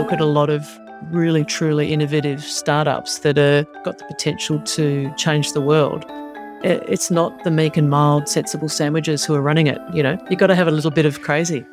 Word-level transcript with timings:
look 0.00 0.12
at 0.14 0.20
a 0.22 0.24
lot 0.24 0.48
of 0.48 0.80
really 1.10 1.44
truly 1.44 1.92
innovative 1.92 2.42
startups 2.42 3.18
that 3.18 3.36
are 3.36 3.64
got 3.84 3.98
the 3.98 4.04
potential 4.06 4.58
to 4.60 5.12
change 5.14 5.52
the 5.52 5.60
world. 5.60 6.06
It's 6.64 7.10
not 7.10 7.44
the 7.44 7.50
meek 7.50 7.76
and 7.76 7.90
mild, 7.90 8.26
sensible 8.26 8.70
sandwiches 8.70 9.26
who 9.26 9.34
are 9.34 9.42
running 9.42 9.66
it. 9.66 9.78
You 9.92 10.02
know, 10.02 10.16
you've 10.30 10.38
got 10.38 10.46
to 10.46 10.54
have 10.54 10.68
a 10.68 10.70
little 10.70 10.90
bit 10.90 11.04
of 11.04 11.20
crazy. 11.20 11.66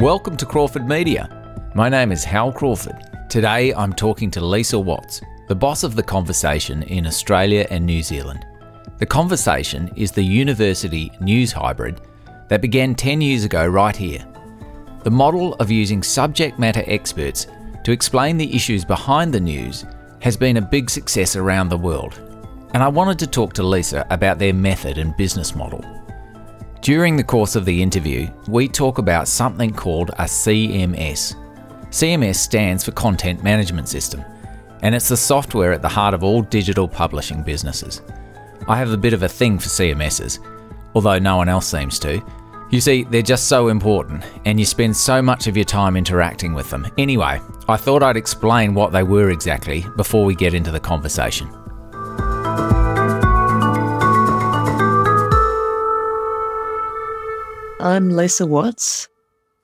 Welcome 0.00 0.36
to 0.38 0.44
Crawford 0.44 0.88
Media. 0.88 1.30
My 1.76 1.88
name 1.88 2.10
is 2.10 2.24
Hal 2.24 2.50
Crawford. 2.50 2.96
Today 3.28 3.72
I'm 3.74 3.92
talking 3.92 4.32
to 4.32 4.44
Lisa 4.44 4.76
Watts, 4.76 5.20
the 5.46 5.54
boss 5.54 5.84
of 5.84 5.94
The 5.94 6.02
Conversation 6.02 6.82
in 6.82 7.06
Australia 7.06 7.64
and 7.70 7.86
New 7.86 8.02
Zealand. 8.02 8.44
The 8.98 9.06
Conversation 9.06 9.88
is 9.94 10.10
the 10.10 10.24
university 10.24 11.12
news 11.20 11.52
hybrid 11.52 12.00
that 12.48 12.62
began 12.62 12.94
10 12.94 13.20
years 13.20 13.44
ago 13.44 13.66
right 13.66 13.96
here. 13.96 14.24
The 15.02 15.10
model 15.10 15.54
of 15.54 15.70
using 15.70 16.02
subject 16.02 16.58
matter 16.58 16.82
experts 16.86 17.46
to 17.84 17.92
explain 17.92 18.36
the 18.36 18.54
issues 18.54 18.84
behind 18.84 19.32
the 19.32 19.40
news 19.40 19.84
has 20.20 20.36
been 20.36 20.56
a 20.56 20.60
big 20.62 20.90
success 20.90 21.36
around 21.36 21.68
the 21.68 21.78
world. 21.78 22.20
And 22.74 22.82
I 22.82 22.88
wanted 22.88 23.18
to 23.20 23.26
talk 23.26 23.52
to 23.54 23.62
Lisa 23.62 24.04
about 24.10 24.38
their 24.38 24.52
method 24.52 24.98
and 24.98 25.16
business 25.16 25.54
model. 25.54 25.84
During 26.80 27.16
the 27.16 27.24
course 27.24 27.56
of 27.56 27.64
the 27.64 27.82
interview, 27.82 28.28
we 28.48 28.68
talk 28.68 28.98
about 28.98 29.28
something 29.28 29.72
called 29.72 30.10
a 30.10 30.24
CMS. 30.24 31.34
CMS 31.90 32.36
stands 32.36 32.84
for 32.84 32.92
Content 32.92 33.42
Management 33.42 33.88
System, 33.88 34.24
and 34.82 34.94
it's 34.94 35.08
the 35.08 35.16
software 35.16 35.72
at 35.72 35.82
the 35.82 35.88
heart 35.88 36.14
of 36.14 36.22
all 36.22 36.42
digital 36.42 36.86
publishing 36.86 37.42
businesses. 37.42 38.02
I 38.68 38.76
have 38.76 38.90
a 38.90 38.96
bit 38.96 39.12
of 39.12 39.22
a 39.22 39.28
thing 39.28 39.58
for 39.58 39.68
CMSs, 39.68 40.38
although 40.94 41.18
no 41.18 41.36
one 41.36 41.48
else 41.48 41.66
seems 41.66 41.98
to. 42.00 42.20
You 42.68 42.80
see, 42.80 43.04
they're 43.04 43.22
just 43.22 43.46
so 43.46 43.68
important, 43.68 44.24
and 44.44 44.58
you 44.58 44.66
spend 44.66 44.96
so 44.96 45.22
much 45.22 45.46
of 45.46 45.56
your 45.56 45.64
time 45.64 45.96
interacting 45.96 46.52
with 46.52 46.68
them. 46.68 46.84
Anyway, 46.98 47.40
I 47.68 47.76
thought 47.76 48.02
I'd 48.02 48.16
explain 48.16 48.74
what 48.74 48.90
they 48.90 49.04
were 49.04 49.30
exactly 49.30 49.84
before 49.96 50.24
we 50.24 50.34
get 50.34 50.52
into 50.52 50.72
the 50.72 50.80
conversation. 50.80 51.48
I'm 57.78 58.10
Lisa 58.10 58.46
Watts. 58.46 59.08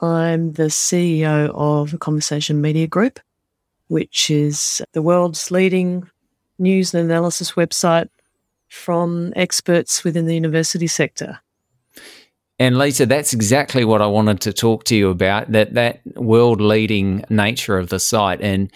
I'm 0.01 0.53
the 0.53 0.69
CEO 0.69 1.51
of 1.57 1.99
Conversation 1.99 2.61
Media 2.61 2.87
Group, 2.87 3.19
which 3.89 4.31
is 4.31 4.81
the 4.93 5.03
world's 5.03 5.51
leading 5.51 6.09
news 6.61 6.95
and 6.95 7.11
analysis 7.11 7.53
website 7.53 8.09
from 8.69 9.33
experts 9.35 10.05
within 10.05 10.27
the 10.27 10.35
university 10.37 10.87
sector. 10.87 11.41
And 12.63 12.79
Lisa, 12.79 13.07
that's 13.07 13.33
exactly 13.33 13.85
what 13.85 14.01
I 14.01 14.07
wanted 14.07 14.41
to 14.43 14.53
talk 14.53 14.85
to 14.85 14.95
you 14.95 15.11
about 15.11 15.51
that 15.51 15.75
that 15.75 16.01
world 16.15 16.61
leading 16.61 17.25
nature 17.29 17.77
of 17.77 17.89
the 17.89 17.99
site. 17.99 18.41
And 18.41 18.71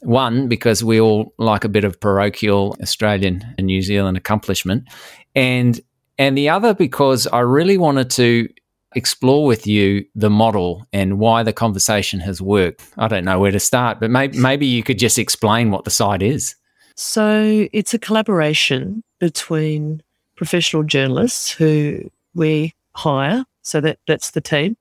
one, 0.00 0.48
because 0.48 0.84
we 0.84 1.00
all 1.00 1.32
like 1.38 1.64
a 1.64 1.70
bit 1.70 1.84
of 1.84 1.98
parochial 1.98 2.76
Australian 2.82 3.42
and 3.56 3.68
New 3.68 3.80
Zealand 3.80 4.18
accomplishment. 4.18 4.86
And 5.34 5.80
and 6.18 6.36
the 6.36 6.50
other 6.50 6.74
because 6.74 7.26
I 7.28 7.38
really 7.38 7.78
wanted 7.78 8.10
to 8.10 8.50
explore 8.94 9.46
with 9.46 9.66
you 9.66 10.04
the 10.14 10.28
model 10.28 10.86
and 10.92 11.18
why 11.18 11.42
the 11.42 11.54
conversation 11.54 12.20
has 12.20 12.42
worked. 12.42 12.84
I 12.98 13.08
don't 13.08 13.24
know 13.24 13.40
where 13.40 13.50
to 13.50 13.60
start, 13.60 13.98
but 13.98 14.10
maybe 14.10 14.36
maybe 14.36 14.66
you 14.66 14.82
could 14.82 14.98
just 14.98 15.18
explain 15.18 15.70
what 15.70 15.84
the 15.84 15.90
site 15.90 16.20
is. 16.20 16.54
So 16.96 17.66
it's 17.72 17.94
a 17.94 17.98
collaboration 17.98 19.02
between 19.20 20.02
professional 20.36 20.82
journalists 20.82 21.50
who 21.50 22.10
we 22.34 22.74
hire. 22.94 23.44
So 23.62 23.80
that, 23.80 23.98
that's 24.06 24.32
the 24.32 24.40
team. 24.40 24.76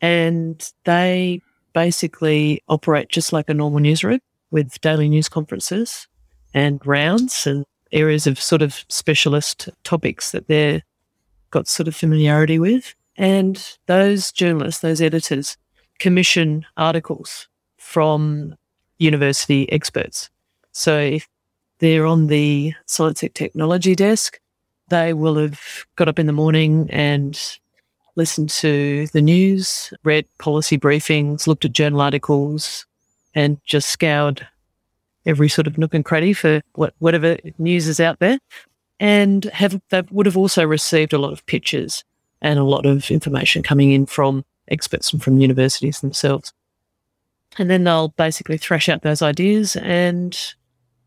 And 0.00 0.70
they 0.84 1.40
basically 1.72 2.62
operate 2.68 3.08
just 3.08 3.32
like 3.32 3.48
a 3.48 3.54
normal 3.54 3.80
newsroom 3.80 4.20
with 4.50 4.80
daily 4.80 5.08
news 5.08 5.28
conferences 5.28 6.06
and 6.52 6.84
rounds 6.86 7.46
and 7.46 7.64
areas 7.92 8.26
of 8.26 8.40
sort 8.40 8.62
of 8.62 8.84
specialist 8.88 9.68
topics 9.82 10.30
that 10.32 10.46
they're 10.46 10.82
got 11.50 11.68
sort 11.68 11.88
of 11.88 11.96
familiarity 11.96 12.58
with. 12.58 12.94
And 13.16 13.76
those 13.86 14.32
journalists, 14.32 14.80
those 14.80 15.00
editors, 15.00 15.56
commission 15.98 16.66
articles 16.76 17.48
from 17.78 18.56
university 18.98 19.70
experts. 19.70 20.30
So 20.72 20.98
if 20.98 21.28
they're 21.78 22.06
on 22.06 22.28
the 22.28 22.72
science 22.86 23.22
and 23.22 23.34
technology 23.34 23.94
desk. 23.94 24.40
They 24.94 25.12
will 25.12 25.34
have 25.38 25.60
got 25.96 26.06
up 26.06 26.20
in 26.20 26.26
the 26.26 26.32
morning 26.32 26.88
and 26.88 27.36
listened 28.14 28.48
to 28.50 29.08
the 29.08 29.20
news, 29.20 29.92
read 30.04 30.24
policy 30.38 30.78
briefings, 30.78 31.48
looked 31.48 31.64
at 31.64 31.72
journal 31.72 32.00
articles, 32.00 32.86
and 33.34 33.58
just 33.64 33.88
scoured 33.88 34.46
every 35.26 35.48
sort 35.48 35.66
of 35.66 35.78
nook 35.78 35.94
and 35.94 36.04
cranny 36.04 36.32
for 36.32 36.60
what, 36.76 36.94
whatever 37.00 37.36
news 37.58 37.88
is 37.88 37.98
out 37.98 38.20
there. 38.20 38.38
And 39.00 39.46
have 39.46 39.80
they 39.90 40.02
would 40.12 40.26
have 40.26 40.36
also 40.36 40.64
received 40.64 41.12
a 41.12 41.18
lot 41.18 41.32
of 41.32 41.44
pictures 41.46 42.04
and 42.40 42.60
a 42.60 42.62
lot 42.62 42.86
of 42.86 43.10
information 43.10 43.64
coming 43.64 43.90
in 43.90 44.06
from 44.06 44.44
experts 44.68 45.12
and 45.12 45.20
from 45.20 45.40
universities 45.40 46.02
themselves. 46.02 46.52
And 47.58 47.68
then 47.68 47.82
they'll 47.82 48.10
basically 48.10 48.58
thrash 48.58 48.88
out 48.88 49.02
those 49.02 49.22
ideas 49.22 49.74
and 49.74 50.38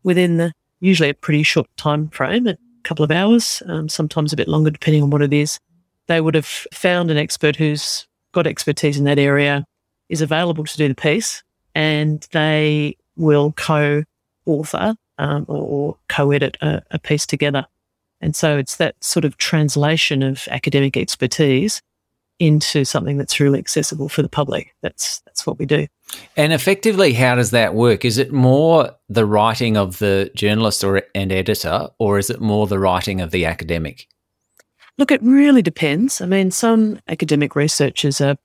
within 0.02 0.36
the 0.36 0.52
usually 0.80 1.08
a 1.08 1.14
pretty 1.14 1.42
short 1.42 1.68
time 1.78 2.10
frame, 2.10 2.46
a 2.46 2.58
couple 2.84 3.04
of 3.04 3.10
hours, 3.10 3.62
um, 3.66 3.88
sometimes 3.88 4.32
a 4.32 4.36
bit 4.36 4.48
longer, 4.48 4.70
depending 4.70 5.02
on 5.02 5.10
what 5.10 5.22
it 5.22 5.32
is. 5.32 5.58
They 6.06 6.20
would 6.20 6.34
have 6.34 6.46
found 6.46 7.10
an 7.10 7.16
expert 7.16 7.56
who's 7.56 8.06
got 8.32 8.46
expertise 8.46 8.98
in 8.98 9.04
that 9.04 9.18
area, 9.18 9.64
is 10.08 10.22
available 10.22 10.64
to 10.64 10.76
do 10.76 10.88
the 10.88 10.94
piece, 10.94 11.42
and 11.74 12.26
they 12.32 12.96
will 13.16 13.52
co 13.52 14.04
author 14.46 14.96
um, 15.18 15.44
or, 15.48 15.96
co 16.08 16.30
edit 16.30 16.56
a, 16.60 16.82
a 16.90 16.98
piece 16.98 17.26
together. 17.26 17.66
And 18.20 18.34
so 18.34 18.56
it's 18.56 18.76
that 18.76 19.02
sort 19.02 19.24
of 19.24 19.36
translation 19.36 20.22
of 20.22 20.48
academic 20.50 20.96
expertise 20.96 21.82
into 22.38 22.84
something 22.84 23.18
that's 23.18 23.40
really 23.40 23.58
accessible 23.58 24.08
for 24.08 24.22
the 24.22 24.28
public. 24.28 24.74
That's 24.82 25.20
that's 25.20 25.46
what 25.46 25.58
we 25.58 25.66
do. 25.66 25.86
And 26.36 26.52
effectively, 26.52 27.12
how 27.12 27.34
does 27.34 27.50
that 27.50 27.74
work? 27.74 28.04
Is 28.04 28.18
it 28.18 28.32
more 28.32 28.94
the 29.08 29.26
writing 29.26 29.76
of 29.76 29.98
the 29.98 30.30
journalist 30.34 30.82
or 30.84 31.02
and 31.14 31.32
editor, 31.32 31.88
or 31.98 32.18
is 32.18 32.30
it 32.30 32.40
more 32.40 32.66
the 32.66 32.78
writing 32.78 33.20
of 33.20 33.30
the 33.30 33.44
academic? 33.44 34.08
Look, 34.98 35.12
it 35.12 35.22
really 35.22 35.62
depends. 35.62 36.20
I 36.20 36.26
mean, 36.26 36.50
some 36.50 36.98
academic 37.08 37.54
researchers 37.54 38.20
are 38.20 38.36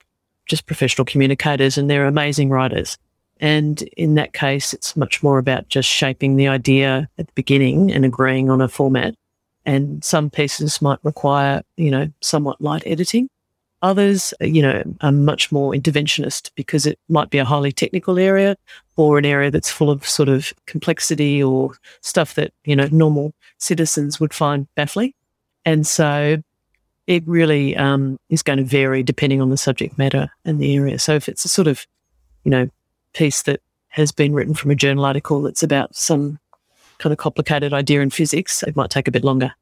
just 0.45 0.65
professional 0.65 1.05
communicators 1.05 1.77
and 1.77 1.89
they're 1.89 2.05
amazing 2.05 2.49
writers. 2.49 2.97
And 3.39 3.81
in 3.97 4.15
that 4.15 4.33
case, 4.33 4.73
it's 4.73 4.95
much 4.95 5.23
more 5.23 5.39
about 5.39 5.67
just 5.67 5.89
shaping 5.89 6.35
the 6.35 6.47
idea 6.47 7.09
at 7.17 7.27
the 7.27 7.33
beginning 7.33 7.91
and 7.91 8.05
agreeing 8.05 8.49
on 8.49 8.61
a 8.61 8.67
format. 8.67 9.15
And 9.65 10.03
some 10.03 10.29
pieces 10.29 10.81
might 10.81 10.99
require, 11.03 11.63
you 11.75 11.89
know, 11.89 12.11
somewhat 12.21 12.61
light 12.61 12.83
editing. 12.85 13.29
Others, 13.83 14.33
you 14.39 14.61
know, 14.61 14.81
are 15.01 15.11
much 15.11 15.51
more 15.51 15.73
interventionist 15.73 16.49
because 16.55 16.85
it 16.85 16.97
might 17.09 17.29
be 17.29 17.37
a 17.37 17.45
highly 17.45 17.71
technical 17.71 18.17
area 18.17 18.55
or 18.95 19.17
an 19.17 19.25
area 19.25 19.51
that's 19.51 19.69
full 19.69 19.89
of 19.89 20.07
sort 20.07 20.29
of 20.29 20.53
complexity 20.65 21.43
or 21.43 21.73
stuff 22.01 22.33
that, 22.35 22.53
you 22.63 22.75
know, 22.75 22.87
normal 22.91 23.33
citizens 23.57 24.19
would 24.19 24.33
find 24.33 24.67
baffling. 24.75 25.13
And 25.65 25.85
so 25.85 26.41
it 27.07 27.23
really 27.27 27.75
um, 27.75 28.17
is 28.29 28.41
going 28.41 28.57
to 28.57 28.63
vary 28.63 29.03
depending 29.03 29.41
on 29.41 29.49
the 29.49 29.57
subject 29.57 29.97
matter 29.97 30.29
and 30.45 30.59
the 30.59 30.75
area. 30.75 30.97
So 30.97 31.13
if 31.15 31.27
it's 31.27 31.43
a 31.43 31.49
sort 31.49 31.67
of, 31.67 31.85
you 32.45 32.51
know, 32.51 32.69
piece 33.13 33.43
that 33.43 33.59
has 33.89 34.11
been 34.11 34.33
written 34.33 34.53
from 34.53 34.71
a 34.71 34.75
journal 34.75 35.05
article 35.05 35.41
that's 35.41 35.61
about 35.61 35.95
some 35.95 36.39
kind 36.99 37.11
of 37.11 37.19
complicated 37.19 37.73
idea 37.73 37.99
in 37.99 38.09
physics, 38.09 38.63
it 38.63 38.75
might 38.75 38.89
take 38.89 39.07
a 39.07 39.11
bit 39.11 39.25
longer. 39.25 39.53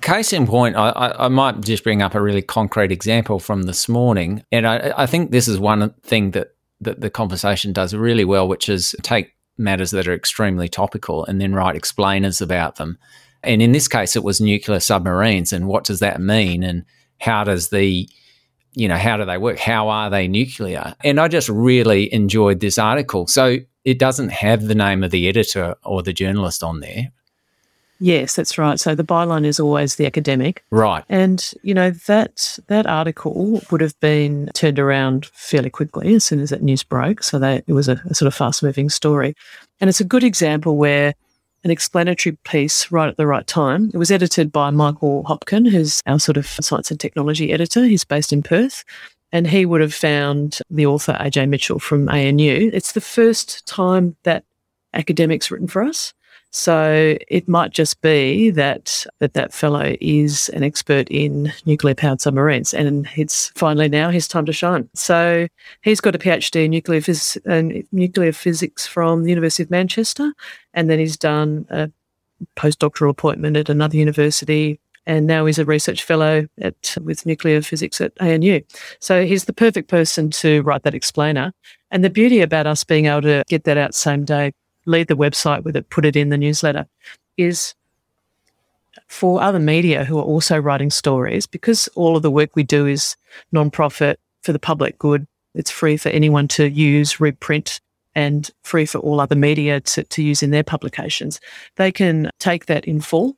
Case 0.00 0.32
in 0.32 0.46
point, 0.46 0.76
I, 0.76 1.14
I, 1.18 1.28
might 1.28 1.60
just 1.60 1.84
bring 1.84 2.00
up 2.00 2.14
a 2.14 2.22
really 2.22 2.40
concrete 2.40 2.90
example 2.90 3.38
from 3.38 3.64
this 3.64 3.88
morning. 3.88 4.42
And 4.50 4.66
I, 4.66 4.92
I 4.96 5.06
think 5.06 5.30
this 5.30 5.46
is 5.46 5.58
one 5.58 5.90
thing 6.02 6.30
that, 6.30 6.54
that 6.80 7.02
the 7.02 7.10
conversation 7.10 7.74
does 7.74 7.92
really 7.92 8.24
well, 8.24 8.48
which 8.48 8.70
is 8.70 8.94
take 9.02 9.34
matters 9.58 9.90
that 9.90 10.08
are 10.08 10.14
extremely 10.14 10.68
topical 10.68 11.24
and 11.26 11.40
then 11.40 11.54
write 11.54 11.76
explainers 11.76 12.40
about 12.40 12.76
them. 12.76 12.98
And 13.42 13.60
in 13.60 13.72
this 13.72 13.88
case, 13.88 14.16
it 14.16 14.24
was 14.24 14.40
nuclear 14.40 14.80
submarines. 14.80 15.52
And 15.52 15.66
what 15.66 15.84
does 15.84 16.00
that 16.00 16.20
mean? 16.20 16.62
And 16.62 16.84
how 17.18 17.44
does 17.44 17.68
the, 17.68 18.08
you 18.74 18.88
know, 18.88 18.96
how 18.96 19.18
do 19.18 19.24
they 19.24 19.38
work? 19.38 19.58
How 19.58 19.88
are 19.88 20.08
they 20.08 20.28
nuclear? 20.28 20.94
And 21.04 21.20
I 21.20 21.28
just 21.28 21.48
really 21.48 22.12
enjoyed 22.12 22.60
this 22.60 22.78
article. 22.78 23.26
So 23.26 23.58
it 23.84 23.98
doesn't 23.98 24.30
have 24.30 24.64
the 24.64 24.74
name 24.74 25.04
of 25.04 25.10
the 25.10 25.28
editor 25.28 25.74
or 25.84 26.02
the 26.02 26.12
journalist 26.12 26.62
on 26.62 26.80
there. 26.80 27.12
Yes, 28.00 28.34
that's 28.34 28.56
right. 28.56 28.80
So 28.80 28.94
the 28.94 29.04
byline 29.04 29.44
is 29.44 29.60
always 29.60 29.96
the 29.96 30.06
academic. 30.06 30.64
Right. 30.70 31.04
And, 31.10 31.52
you 31.62 31.74
know, 31.74 31.90
that 32.06 32.58
that 32.68 32.86
article 32.86 33.60
would 33.70 33.82
have 33.82 33.98
been 34.00 34.48
turned 34.54 34.78
around 34.78 35.26
fairly 35.26 35.68
quickly 35.68 36.14
as 36.14 36.24
soon 36.24 36.40
as 36.40 36.48
that 36.48 36.62
news 36.62 36.82
broke. 36.82 37.22
So 37.22 37.38
that 37.38 37.64
it 37.66 37.72
was 37.74 37.88
a, 37.88 38.00
a 38.06 38.14
sort 38.14 38.26
of 38.26 38.34
fast 38.34 38.62
moving 38.62 38.88
story. 38.88 39.34
And 39.80 39.90
it's 39.90 40.00
a 40.00 40.04
good 40.04 40.24
example 40.24 40.76
where 40.78 41.14
an 41.62 41.70
explanatory 41.70 42.38
piece 42.44 42.90
right 42.90 43.08
at 43.08 43.18
the 43.18 43.26
right 43.26 43.46
time. 43.46 43.90
It 43.92 43.98
was 43.98 44.10
edited 44.10 44.50
by 44.50 44.70
Michael 44.70 45.22
Hopkin, 45.24 45.70
who's 45.70 46.00
our 46.06 46.18
sort 46.18 46.38
of 46.38 46.46
science 46.46 46.90
and 46.90 46.98
technology 46.98 47.52
editor. 47.52 47.84
He's 47.84 48.04
based 48.04 48.32
in 48.32 48.42
Perth. 48.42 48.82
and 49.32 49.46
he 49.46 49.64
would 49.66 49.80
have 49.80 49.94
found 49.94 50.58
the 50.70 50.86
author 50.86 51.16
AJ 51.20 51.48
Mitchell 51.48 51.78
from 51.78 52.08
ANU. 52.08 52.70
It's 52.72 52.92
the 52.92 53.00
first 53.00 53.66
time 53.66 54.16
that 54.24 54.44
academics 54.94 55.50
written 55.50 55.68
for 55.68 55.82
us. 55.82 56.12
So 56.50 57.16
it 57.28 57.48
might 57.48 57.70
just 57.70 58.00
be 58.00 58.50
that 58.50 59.06
that, 59.20 59.34
that 59.34 59.52
fellow 59.52 59.94
is 60.00 60.48
an 60.50 60.64
expert 60.64 61.08
in 61.08 61.52
nuclear 61.64 61.94
powered 61.94 62.20
submarines 62.20 62.74
and 62.74 63.08
it's 63.16 63.52
finally 63.54 63.88
now 63.88 64.10
his 64.10 64.26
time 64.26 64.46
to 64.46 64.52
shine. 64.52 64.88
So 64.94 65.46
he's 65.82 66.00
got 66.00 66.16
a 66.16 66.18
PhD 66.18 66.64
in 66.64 66.72
nuclear, 66.72 67.00
phys- 67.00 67.38
uh, 67.46 67.82
nuclear 67.92 68.32
physics 68.32 68.86
from 68.86 69.22
the 69.22 69.30
University 69.30 69.62
of 69.62 69.70
Manchester 69.70 70.32
and 70.74 70.90
then 70.90 70.98
he's 70.98 71.16
done 71.16 71.66
a 71.70 71.90
postdoctoral 72.56 73.10
appointment 73.10 73.56
at 73.56 73.68
another 73.68 73.96
university 73.96 74.80
and 75.06 75.26
now 75.26 75.46
he's 75.46 75.58
a 75.58 75.64
research 75.64 76.02
fellow 76.02 76.46
at 76.60 76.96
with 77.02 77.26
nuclear 77.26 77.62
physics 77.62 78.00
at 78.00 78.12
ANU. 78.20 78.60
So 79.00 79.24
he's 79.24 79.44
the 79.44 79.52
perfect 79.52 79.88
person 79.88 80.30
to 80.32 80.62
write 80.62 80.82
that 80.82 80.94
explainer. 80.94 81.52
And 81.90 82.04
the 82.04 82.10
beauty 82.10 82.40
about 82.40 82.66
us 82.66 82.84
being 82.84 83.06
able 83.06 83.22
to 83.22 83.42
get 83.48 83.64
that 83.64 83.76
out 83.76 83.94
same 83.94 84.24
day, 84.24 84.52
lead 84.86 85.08
the 85.08 85.16
website 85.16 85.62
with 85.62 85.76
it, 85.76 85.90
put 85.90 86.04
it 86.04 86.16
in 86.16 86.28
the 86.28 86.38
newsletter, 86.38 86.86
is 87.36 87.74
for 89.06 89.42
other 89.42 89.58
media 89.58 90.04
who 90.04 90.18
are 90.18 90.24
also 90.24 90.58
writing 90.58 90.90
stories, 90.90 91.46
because 91.46 91.88
all 91.94 92.16
of 92.16 92.22
the 92.22 92.30
work 92.30 92.54
we 92.54 92.62
do 92.62 92.86
is 92.86 93.16
non-profit 93.52 94.18
for 94.42 94.52
the 94.52 94.58
public 94.58 94.98
good. 94.98 95.26
It's 95.54 95.70
free 95.70 95.96
for 95.96 96.10
anyone 96.10 96.48
to 96.48 96.68
use, 96.68 97.20
reprint, 97.20 97.80
and 98.14 98.50
free 98.62 98.86
for 98.86 98.98
all 98.98 99.20
other 99.20 99.36
media 99.36 99.80
to, 99.80 100.04
to 100.04 100.22
use 100.22 100.42
in 100.42 100.50
their 100.50 100.64
publications. 100.64 101.40
They 101.76 101.92
can 101.92 102.30
take 102.38 102.66
that 102.66 102.84
in 102.84 103.00
full 103.00 103.36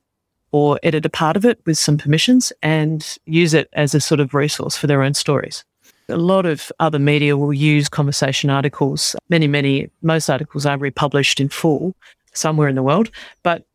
or 0.50 0.78
edit 0.82 1.06
a 1.06 1.10
part 1.10 1.36
of 1.36 1.44
it 1.44 1.60
with 1.64 1.78
some 1.78 1.98
permissions 1.98 2.52
and 2.62 3.18
use 3.24 3.54
it 3.54 3.68
as 3.72 3.94
a 3.94 4.00
sort 4.00 4.20
of 4.20 4.34
resource 4.34 4.76
for 4.76 4.86
their 4.86 5.02
own 5.02 5.14
stories. 5.14 5.64
A 6.08 6.16
lot 6.16 6.46
of 6.46 6.70
other 6.80 6.98
media 6.98 7.36
will 7.36 7.52
use 7.52 7.88
conversation 7.88 8.50
articles. 8.50 9.16
Many, 9.28 9.46
many, 9.46 9.90
most 10.02 10.28
articles 10.28 10.66
are 10.66 10.76
republished 10.76 11.40
in 11.40 11.48
full 11.48 11.94
somewhere 12.34 12.68
in 12.68 12.74
the 12.74 12.82
world, 12.82 13.10
but 13.42 13.66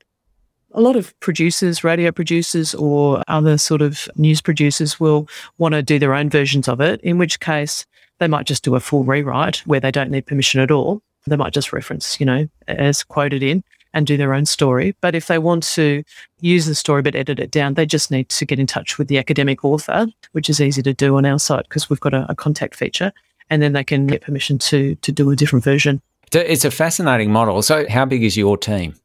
a 0.74 0.82
lot 0.82 0.96
of 0.96 1.18
producers, 1.20 1.84
radio 1.84 2.12
producers, 2.12 2.76
or 2.76 3.24
other 3.28 3.58
sort 3.58 3.82
of 3.82 4.08
news 4.16 4.42
producers 4.42 5.00
will 5.00 5.28
want 5.58 5.74
to 5.74 5.82
do 5.82 5.98
their 5.98 6.14
own 6.14 6.30
versions 6.30 6.68
of 6.68 6.82
it, 6.82 7.00
in 7.02 7.18
which 7.18 7.40
case 7.40 7.86
they 8.20 8.28
might 8.28 8.46
just 8.46 8.64
do 8.64 8.76
a 8.76 8.80
full 8.80 9.04
rewrite 9.04 9.58
where 9.66 9.80
they 9.80 9.92
don't 9.92 10.12
need 10.12 10.26
permission 10.26 10.60
at 10.60 10.72
all. 10.72 11.02
They 11.26 11.36
might 11.36 11.54
just 11.54 11.74
reference, 11.74 12.20
you 12.20 12.26
know, 12.26 12.48
as 12.68 13.04
quoted 13.04 13.44
in 13.44 13.64
and 13.94 14.08
do 14.08 14.18
their 14.18 14.34
own 14.34 14.46
story. 14.46 14.96
But 15.02 15.16
if 15.16 15.28
they 15.28 15.38
want 15.38 15.64
to 15.64 16.04
use 16.40 16.66
the 16.66 16.76
story 16.76 17.02
but 17.02 17.16
edit 17.16 17.40
it 17.40 17.52
down, 17.52 17.74
they 17.74 17.86
just 17.86 18.12
need 18.12 18.30
to 18.30 18.46
get 18.46 18.60
in 18.60 18.68
touch 18.68 18.98
with 18.98 19.08
the 19.08 19.18
academic 19.18 19.64
author, 19.64 20.08
which 20.32 20.50
is 20.50 20.62
easy 20.62 20.82
to 20.84 20.94
do 20.94 21.18
on 21.18 21.26
our 21.26 21.40
site 21.40 21.64
because 21.68 21.90
we've 21.90 22.00
got 22.00 22.14
a, 22.14 22.26
a 22.30 22.36
contact 22.36 22.76
feature, 22.76 23.12
and 23.50 23.62
then 23.62 23.74
they 23.74 23.84
can 23.84 24.08
get 24.08 24.22
permission 24.22 24.58
to 24.60 24.96
to 24.96 25.12
do 25.12 25.30
a 25.32 25.36
different 25.36 25.64
version. 25.64 26.02
It's 26.34 26.66
a 26.66 26.72
fascinating 26.72 27.32
model. 27.32 27.62
So, 27.62 27.88
how 27.90 28.06
big 28.06 28.24
is 28.24 28.36
your 28.36 28.58
team? 28.58 28.96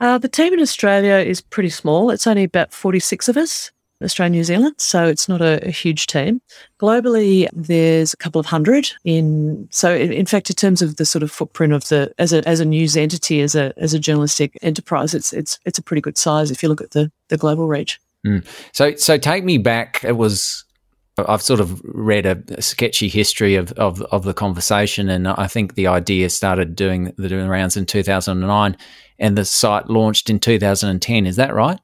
Uh, 0.00 0.16
the 0.16 0.28
team 0.28 0.54
in 0.54 0.60
Australia 0.60 1.16
is 1.16 1.42
pretty 1.42 1.68
small. 1.68 2.10
It's 2.10 2.26
only 2.26 2.44
about 2.44 2.72
46 2.72 3.28
of 3.28 3.36
us. 3.36 3.70
Australia, 4.02 4.30
New 4.30 4.44
Zealand. 4.44 4.74
So 4.78 5.06
it's 5.06 5.28
not 5.28 5.40
a, 5.40 5.66
a, 5.66 5.70
huge 5.70 6.06
team. 6.06 6.40
Globally, 6.80 7.48
there's 7.52 8.14
a 8.14 8.16
couple 8.16 8.38
of 8.38 8.46
hundred 8.46 8.90
in. 9.04 9.68
So 9.70 9.94
in, 9.94 10.12
in, 10.12 10.26
fact, 10.26 10.48
in 10.50 10.56
terms 10.56 10.82
of 10.82 10.96
the 10.96 11.04
sort 11.04 11.22
of 11.22 11.30
footprint 11.30 11.72
of 11.72 11.88
the 11.88 12.12
as 12.18 12.32
a 12.32 12.46
as 12.48 12.60
a 12.60 12.64
news 12.64 12.96
entity, 12.96 13.40
as 13.40 13.54
a 13.54 13.72
as 13.76 13.92
a 13.94 13.98
journalistic 13.98 14.58
enterprise, 14.62 15.14
it's 15.14 15.32
it's 15.32 15.58
it's 15.66 15.78
a 15.78 15.82
pretty 15.82 16.00
good 16.00 16.16
size 16.16 16.50
if 16.50 16.62
you 16.62 16.68
look 16.68 16.80
at 16.80 16.92
the 16.92 17.12
the 17.28 17.36
global 17.36 17.68
reach. 17.68 18.00
Mm. 18.26 18.46
So 18.72 18.94
so 18.96 19.18
take 19.18 19.44
me 19.44 19.58
back. 19.58 20.02
It 20.04 20.16
was. 20.16 20.64
I've 21.18 21.42
sort 21.42 21.60
of 21.60 21.82
read 21.84 22.24
a, 22.24 22.62
sketchy 22.62 23.08
history 23.08 23.54
of, 23.54 23.72
of, 23.72 24.00
of 24.04 24.24
the 24.24 24.32
conversation, 24.32 25.10
and 25.10 25.28
I 25.28 25.48
think 25.48 25.74
the 25.74 25.86
idea 25.86 26.30
started 26.30 26.74
doing 26.74 27.12
the 27.18 27.28
doing 27.28 27.46
rounds 27.46 27.76
in 27.76 27.84
2009, 27.84 28.76
and 29.18 29.36
the 29.36 29.44
site 29.44 29.90
launched 29.90 30.30
in 30.30 30.40
2010. 30.40 31.26
Is 31.26 31.36
that 31.36 31.52
right? 31.52 31.78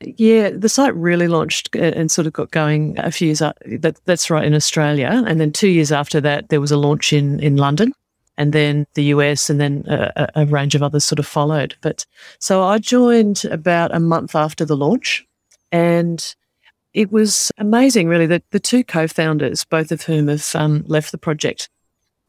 Yeah, 0.00 0.50
the 0.50 0.68
site 0.68 0.94
really 0.94 1.28
launched 1.28 1.74
uh, 1.76 1.78
and 1.78 2.10
sort 2.10 2.26
of 2.26 2.32
got 2.32 2.50
going 2.50 2.98
a 2.98 3.10
few 3.10 3.26
years. 3.26 3.38
That, 3.38 4.00
that's 4.04 4.30
right 4.30 4.44
in 4.44 4.54
Australia, 4.54 5.22
and 5.26 5.40
then 5.40 5.52
two 5.52 5.68
years 5.68 5.92
after 5.92 6.20
that, 6.20 6.48
there 6.48 6.60
was 6.60 6.72
a 6.72 6.76
launch 6.76 7.12
in 7.12 7.40
in 7.40 7.56
London, 7.56 7.92
and 8.36 8.52
then 8.52 8.86
the 8.94 9.04
US, 9.04 9.48
and 9.48 9.60
then 9.60 9.84
a, 9.86 10.28
a 10.34 10.46
range 10.46 10.74
of 10.74 10.82
others 10.82 11.04
sort 11.04 11.18
of 11.18 11.26
followed. 11.26 11.76
But 11.80 12.06
so 12.38 12.64
I 12.64 12.78
joined 12.78 13.44
about 13.46 13.94
a 13.94 14.00
month 14.00 14.34
after 14.34 14.64
the 14.64 14.76
launch, 14.76 15.24
and 15.70 16.34
it 16.92 17.12
was 17.12 17.50
amazing, 17.58 18.08
really. 18.08 18.26
That 18.26 18.42
the 18.50 18.60
two 18.60 18.84
co-founders, 18.84 19.64
both 19.64 19.92
of 19.92 20.02
whom 20.02 20.28
have 20.28 20.50
um, 20.54 20.84
left 20.86 21.12
the 21.12 21.18
project, 21.18 21.68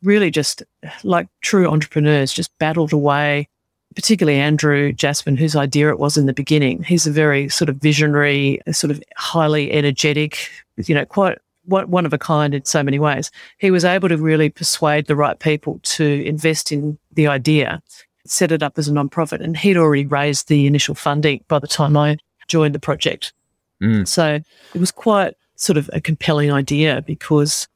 really 0.03 0.29
just 0.29 0.63
like 1.03 1.27
true 1.41 1.67
entrepreneurs, 1.67 2.31
just 2.31 2.56
battled 2.59 2.94
away 2.94 3.50
particularly 3.95 4.39
Andrew 4.39 4.92
Jaspan, 4.92 5.38
whose 5.38 5.56
idea 5.56 5.89
it 5.89 6.00
was 6.00 6.18
in 6.18 6.25
the 6.25 6.33
beginning. 6.33 6.83
He's 6.83 7.07
a 7.07 7.12
very 7.12 7.50
sort 7.50 7.69
of 7.69 7.77
visionary, 7.77 8.62
sort 8.71 8.92
of 8.92 9.01
highly 9.15 9.71
energetic, 9.71 10.50
you 10.77 10.94
know, 10.94 11.06
quite 11.06 11.38
one 11.65 12.06
of 12.06 12.13
a 12.13 12.18
kind 12.18 12.53
in 12.53 12.63
so 12.65 12.83
many 12.83 13.00
ways. 13.00 13.31
He 13.57 13.71
was 13.71 13.86
able 13.86 14.09
to 14.09 14.18
really 14.18 14.50
persuade 14.50 15.07
the 15.07 15.15
right 15.15 15.39
people 15.39 15.80
to 15.83 16.24
invest 16.25 16.71
in 16.71 16.97
the 17.13 17.27
idea, 17.27 17.81
set 18.25 18.51
it 18.51 18.62
up 18.62 18.77
as 18.77 18.88
a 18.88 18.92
nonprofit, 18.92 19.42
and 19.42 19.57
he'd 19.57 19.77
already 19.77 20.06
raised 20.06 20.48
the 20.48 20.68
initial 20.68 20.94
funding 20.94 21.44
by 21.48 21.59
the 21.59 21.68
time 21.68 21.98
I 21.98 22.18
joined 22.48 22.75
the 22.75 22.80
project. 22.80 23.33
Mm. 23.81 24.07
So 24.07 24.39
it 24.74 24.80
was 24.80 24.91
quite 24.91 25.36
sort 25.56 25.77
of 25.77 25.89
a 25.94 26.01
compelling 26.01 26.51
idea 26.51 27.01
because 27.01 27.68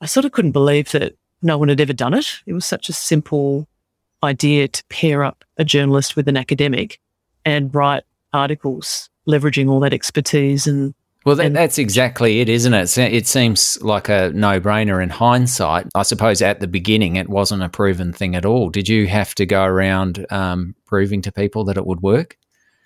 I 0.00 0.06
sort 0.06 0.24
of 0.24 0.32
couldn't 0.32 0.52
believe 0.52 0.92
that 0.92 1.16
no 1.40 1.58
one 1.58 1.68
had 1.68 1.80
ever 1.80 1.92
done 1.92 2.14
it. 2.14 2.40
It 2.46 2.52
was 2.52 2.64
such 2.64 2.88
a 2.88 2.92
simple 2.92 3.66
idea 4.22 4.68
to 4.68 4.84
pair 4.88 5.24
up 5.24 5.44
a 5.58 5.64
journalist 5.64 6.16
with 6.16 6.28
an 6.28 6.36
academic 6.36 7.00
and 7.44 7.74
write 7.74 8.04
articles 8.32 9.08
leveraging 9.28 9.70
all 9.70 9.80
that 9.80 9.92
expertise 9.92 10.66
and 10.66 10.94
well, 11.24 11.36
that, 11.36 11.52
that's 11.52 11.78
exactly 11.78 12.40
it, 12.40 12.48
isn't 12.48 12.74
it? 12.74 12.98
It 12.98 13.28
seems 13.28 13.80
like 13.80 14.08
a 14.08 14.32
no 14.34 14.60
brainer 14.60 15.00
in 15.00 15.08
hindsight. 15.08 15.86
I 15.94 16.02
suppose 16.02 16.42
at 16.42 16.58
the 16.58 16.66
beginning 16.66 17.14
it 17.14 17.28
wasn't 17.28 17.62
a 17.62 17.68
proven 17.68 18.12
thing 18.12 18.34
at 18.34 18.44
all. 18.44 18.70
Did 18.70 18.88
you 18.88 19.06
have 19.06 19.34
to 19.36 19.46
go 19.46 19.62
around 19.62 20.26
um, 20.30 20.74
proving 20.84 21.22
to 21.22 21.30
people 21.30 21.64
that 21.66 21.76
it 21.76 21.86
would 21.86 22.02
work? 22.02 22.36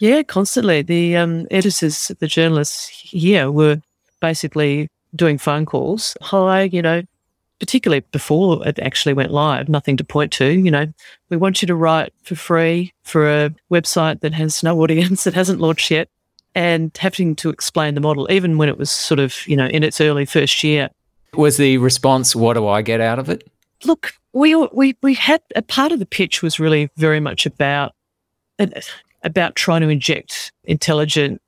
Yeah, 0.00 0.22
constantly. 0.22 0.82
The 0.82 1.16
um, 1.16 1.46
editors, 1.50 2.12
the 2.18 2.26
journalists 2.26 2.88
here 2.88 3.50
were 3.50 3.80
basically 4.20 4.88
doing 5.14 5.38
phone 5.38 5.64
calls. 5.64 6.14
Hi, 6.20 6.64
you 6.64 6.82
know, 6.82 7.02
particularly 7.58 8.04
before 8.12 8.66
it 8.66 8.78
actually 8.78 9.14
went 9.14 9.32
live, 9.32 9.68
nothing 9.68 9.96
to 9.96 10.04
point 10.04 10.32
to. 10.32 10.46
You 10.46 10.70
know, 10.70 10.86
we 11.30 11.36
want 11.36 11.62
you 11.62 11.66
to 11.66 11.74
write 11.74 12.12
for 12.22 12.34
free 12.34 12.92
for 13.02 13.28
a 13.28 13.54
website 13.70 14.20
that 14.20 14.34
has 14.34 14.62
no 14.62 14.80
audience, 14.82 15.24
that 15.24 15.34
hasn't 15.34 15.60
launched 15.60 15.90
yet, 15.90 16.08
and 16.54 16.96
having 16.98 17.36
to 17.36 17.50
explain 17.50 17.94
the 17.94 18.00
model, 18.00 18.30
even 18.30 18.58
when 18.58 18.68
it 18.68 18.78
was 18.78 18.90
sort 18.90 19.20
of, 19.20 19.46
you 19.46 19.56
know, 19.56 19.66
in 19.66 19.82
its 19.82 20.00
early 20.00 20.24
first 20.24 20.62
year. 20.62 20.90
Was 21.34 21.56
the 21.56 21.78
response, 21.78 22.34
what 22.34 22.54
do 22.54 22.66
I 22.66 22.82
get 22.82 23.00
out 23.00 23.18
of 23.18 23.28
it? 23.28 23.48
Look, 23.84 24.14
we, 24.32 24.54
we, 24.54 24.96
we 25.02 25.14
had 25.14 25.42
a 25.54 25.62
part 25.62 25.92
of 25.92 25.98
the 25.98 26.06
pitch 26.06 26.42
was 26.42 26.58
really 26.58 26.90
very 26.96 27.20
much 27.20 27.46
about, 27.46 27.94
about 29.22 29.54
trying 29.54 29.82
to 29.82 29.88
inject 29.88 30.52
intelligent 30.64 31.42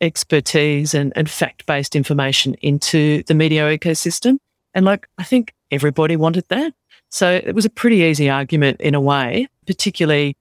expertise 0.00 0.94
and, 0.94 1.12
and 1.16 1.30
fact 1.30 1.66
based 1.66 1.96
information 1.96 2.54
into 2.60 3.22
the 3.24 3.34
media 3.34 3.66
ecosystem. 3.66 4.38
And 4.74 4.84
like, 4.84 5.08
I 5.18 5.24
think 5.24 5.54
everybody 5.70 6.16
wanted 6.16 6.44
that. 6.48 6.74
So 7.10 7.30
it 7.30 7.54
was 7.54 7.64
a 7.64 7.70
pretty 7.70 7.98
easy 7.98 8.28
argument 8.28 8.80
in 8.80 8.94
a 8.94 9.00
way, 9.00 9.48
particularly 9.66 10.36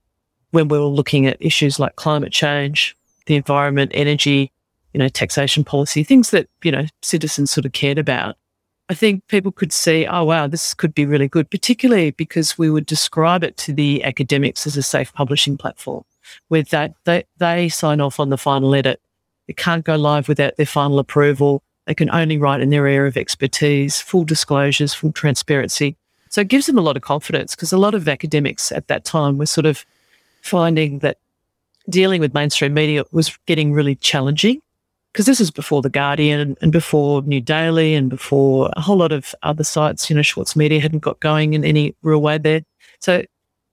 when 0.51 0.67
we 0.67 0.79
were 0.79 0.85
looking 0.85 1.27
at 1.27 1.37
issues 1.39 1.79
like 1.79 1.95
climate 1.95 2.31
change, 2.31 2.95
the 3.25 3.35
environment, 3.35 3.91
energy, 3.93 4.51
you 4.93 4.99
know, 4.99 5.07
taxation 5.07 5.63
policy, 5.63 6.03
things 6.03 6.31
that, 6.31 6.47
you 6.63 6.71
know, 6.71 6.85
citizens 7.01 7.51
sort 7.51 7.65
of 7.65 7.73
cared 7.73 7.97
about. 7.97 8.35
I 8.89 8.93
think 8.93 9.25
people 9.27 9.51
could 9.51 9.71
see, 9.71 10.05
oh, 10.05 10.25
wow, 10.25 10.47
this 10.47 10.73
could 10.73 10.93
be 10.93 11.05
really 11.05 11.27
good, 11.27 11.49
particularly 11.49 12.11
because 12.11 12.57
we 12.57 12.69
would 12.69 12.85
describe 12.85 13.43
it 13.43 13.55
to 13.57 13.73
the 13.73 14.03
academics 14.03 14.67
as 14.67 14.75
a 14.75 14.83
safe 14.83 15.13
publishing 15.13 15.57
platform 15.57 16.03
where 16.49 16.63
that 16.63 16.93
they, 17.05 17.23
they 17.37 17.69
sign 17.69 18.01
off 18.01 18.19
on 18.19 18.29
the 18.29 18.37
final 18.37 18.75
edit. 18.75 19.01
It 19.47 19.57
can't 19.57 19.85
go 19.85 19.95
live 19.95 20.27
without 20.27 20.57
their 20.57 20.65
final 20.65 20.99
approval. 20.99 21.63
They 21.85 21.93
can 21.93 22.09
only 22.11 22.37
write 22.37 22.61
in 22.61 22.69
their 22.69 22.87
area 22.87 23.07
of 23.07 23.17
expertise, 23.17 23.99
full 23.99 24.23
disclosures, 24.23 24.93
full 24.93 25.11
transparency. 25.11 25.97
So 26.29 26.41
it 26.41 26.47
gives 26.47 26.65
them 26.65 26.77
a 26.77 26.81
lot 26.81 26.95
of 26.95 27.03
confidence 27.03 27.55
because 27.55 27.73
a 27.73 27.77
lot 27.77 27.93
of 27.93 28.07
academics 28.07 28.71
at 28.71 28.87
that 28.87 29.05
time 29.05 29.37
were 29.37 29.45
sort 29.45 29.65
of 29.65 29.85
finding 30.41 30.99
that 30.99 31.17
dealing 31.89 32.21
with 32.21 32.33
mainstream 32.33 32.73
media 32.73 33.03
was 33.11 33.37
getting 33.45 33.73
really 33.73 33.95
challenging 33.95 34.61
because 35.11 35.27
this 35.27 35.39
is 35.39 35.51
before 35.51 35.83
The 35.83 35.89
Guardian 35.89 36.57
and 36.59 36.71
before 36.71 37.21
New 37.21 37.39
Daily 37.39 37.93
and 37.93 38.09
before 38.09 38.71
a 38.75 38.81
whole 38.81 38.97
lot 38.97 39.11
of 39.11 39.35
other 39.43 39.63
sites. 39.63 40.09
You 40.09 40.15
know, 40.15 40.23
Schwartz 40.23 40.55
Media 40.55 40.81
hadn't 40.81 41.03
got 41.03 41.19
going 41.19 41.53
in 41.53 41.63
any 41.63 41.95
real 42.01 42.21
way 42.21 42.39
there. 42.39 42.63
So 42.99 43.23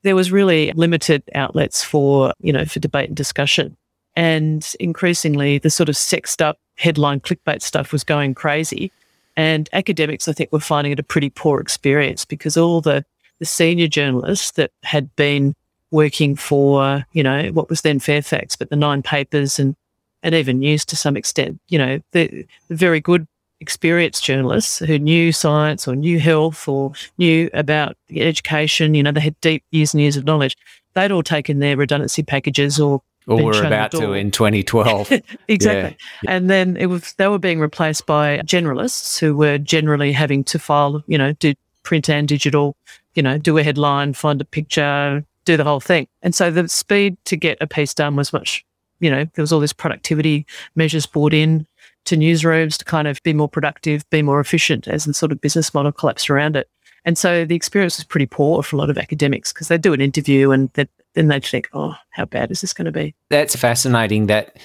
there 0.03 0.15
was 0.15 0.31
really 0.31 0.71
limited 0.73 1.23
outlets 1.35 1.83
for, 1.83 2.35
you 2.41 2.53
know, 2.53 2.67
for 2.67 2.79
debate 2.79 3.09
and 3.09 3.17
discussion. 3.17 3.77
And 4.17 4.71
increasingly, 4.81 5.59
the 5.59 5.71
sort 5.71 5.89
of 5.89 5.97
sexed 5.97 6.43
up 6.43 6.59
headline 6.81 7.21
clickbait 7.21 7.61
stuff 7.61 7.93
was 7.93 8.03
going 8.03 8.35
crazy. 8.35 8.91
And 9.37 9.69
academics, 9.73 10.27
I 10.29 10.33
think, 10.33 10.51
were 10.51 10.61
finding 10.61 10.93
it 10.93 10.99
a 10.99 11.05
pretty 11.05 11.31
poor 11.31 11.61
experience 11.61 12.25
because 12.25 12.57
all 12.57 12.81
the, 12.81 13.05
the 13.39 13.45
senior 13.45 13.87
journalists 13.87 14.53
that 14.53 14.73
had 14.83 15.15
been 15.15 15.55
working 15.91 16.37
for, 16.37 17.05
you 17.13 17.23
know, 17.23 17.49
what 17.49 17.69
was 17.69 17.83
then 17.83 17.99
Fairfax, 17.99 18.57
but 18.57 18.71
the 18.71 18.77
nine 18.77 19.03
papers 19.03 19.59
and, 19.59 19.77
and 20.23 20.35
even 20.35 20.59
news 20.59 20.85
to 20.87 20.97
some 20.97 21.17
extent, 21.17 21.61
you 21.69 21.79
know, 21.79 22.01
the, 22.13 22.47
the 22.69 22.75
very 22.75 23.01
good 23.01 23.27
experienced 23.61 24.25
journalists 24.25 24.79
who 24.79 24.99
knew 24.99 25.33
science 25.33 25.87
or 25.87 25.95
knew 25.95 26.19
health 26.19 26.67
or 26.67 26.93
knew 27.19 27.51
about 27.53 27.97
education, 28.11 28.95
you 28.95 29.03
know, 29.03 29.13
they 29.13 29.21
had 29.21 29.41
deep 29.43 29.63
years 29.71 29.93
and 29.93 30.01
years 30.01 30.17
of 30.17 30.25
knowledge. 30.25 30.57
They'd 30.95 31.13
all 31.13 31.23
taken 31.23 31.59
their 31.59 31.77
redundancy 31.77 32.23
packages 32.23 32.81
or 32.81 33.03
or 33.27 33.45
we're 33.45 33.65
about 33.65 33.93
to 33.93 34.13
in 34.13 34.31
2012. 34.31 35.13
exactly. 35.49 35.97
Yeah. 36.23 36.31
And 36.31 36.51
then 36.51 36.77
it 36.77 36.87
was 36.87 37.13
they 37.15 37.29
were 37.29 37.39
being 37.39 37.61
replaced 37.61 38.07
by 38.07 38.39
generalists 38.39 39.19
who 39.19 39.37
were 39.37 39.59
generally 39.59 40.13
having 40.13 40.45
to 40.45 40.59
file, 40.59 41.03
you 41.07 41.19
know, 41.19 41.33
do 41.35 41.55
print 41.83 42.09
and 42.09 42.27
digital, 42.27 42.77
you 43.15 43.23
know, 43.23 43.39
do 43.39 43.57
a 43.59 43.63
headline, 43.63 44.15
find 44.15 44.41
a 44.41 44.45
picture, 44.45 45.25
do 45.45 45.57
the 45.57 45.65
whole 45.65 45.81
thing. 45.81 46.07
And 46.23 46.35
so 46.35 46.51
the 46.51 46.69
speed 46.69 47.17
to 47.27 47.37
get 47.37 47.59
a 47.61 47.67
piece 47.67 47.95
done 47.95 48.17
was 48.17 48.33
much, 48.33 48.65
you 49.01 49.11
know, 49.11 49.25
there 49.35 49.43
was 49.43 49.53
all 49.53 49.61
this 49.61 49.73
productivity 49.73 50.47
measures 50.75 51.07
brought 51.07 51.35
in 51.35 51.67
to 52.07 52.17
newsrooms 52.17 52.77
to 52.79 52.85
kind 52.85 53.07
of 53.07 53.23
be 53.23 53.33
more 53.33 53.49
productive, 53.49 54.09
be 54.11 54.23
more 54.23 54.41
efficient 54.41 54.89
as 54.89 55.05
the 55.05 55.15
sort 55.15 55.33
of 55.33 55.41
business 55.41 55.73
model 55.75 55.93
collapsed 55.93 56.31
around 56.31 56.57
it. 56.57 56.69
And 57.05 57.17
so 57.17 57.45
the 57.45 57.55
experience 57.55 57.97
was 57.97 58.05
pretty 58.05 58.27
poor 58.27 58.63
for 58.63 58.77
a 58.77 58.79
lot 58.79 58.91
of 58.91 58.99
academics 58.99 59.53
because 59.53 59.69
they 59.69 59.79
do 59.79 59.93
an 59.93 60.01
interview 60.01 60.51
and 60.51 60.71
then 61.15 61.29
they'd 61.29 61.45
think, 61.45 61.69
oh, 61.73 61.95
how 62.11 62.25
bad 62.25 62.51
is 62.51 62.61
this 62.61 62.73
going 62.73 62.87
to 62.87 62.93
be? 62.93 63.15
That's 63.29 63.57
fascinating 63.57 64.27
that 64.27 64.57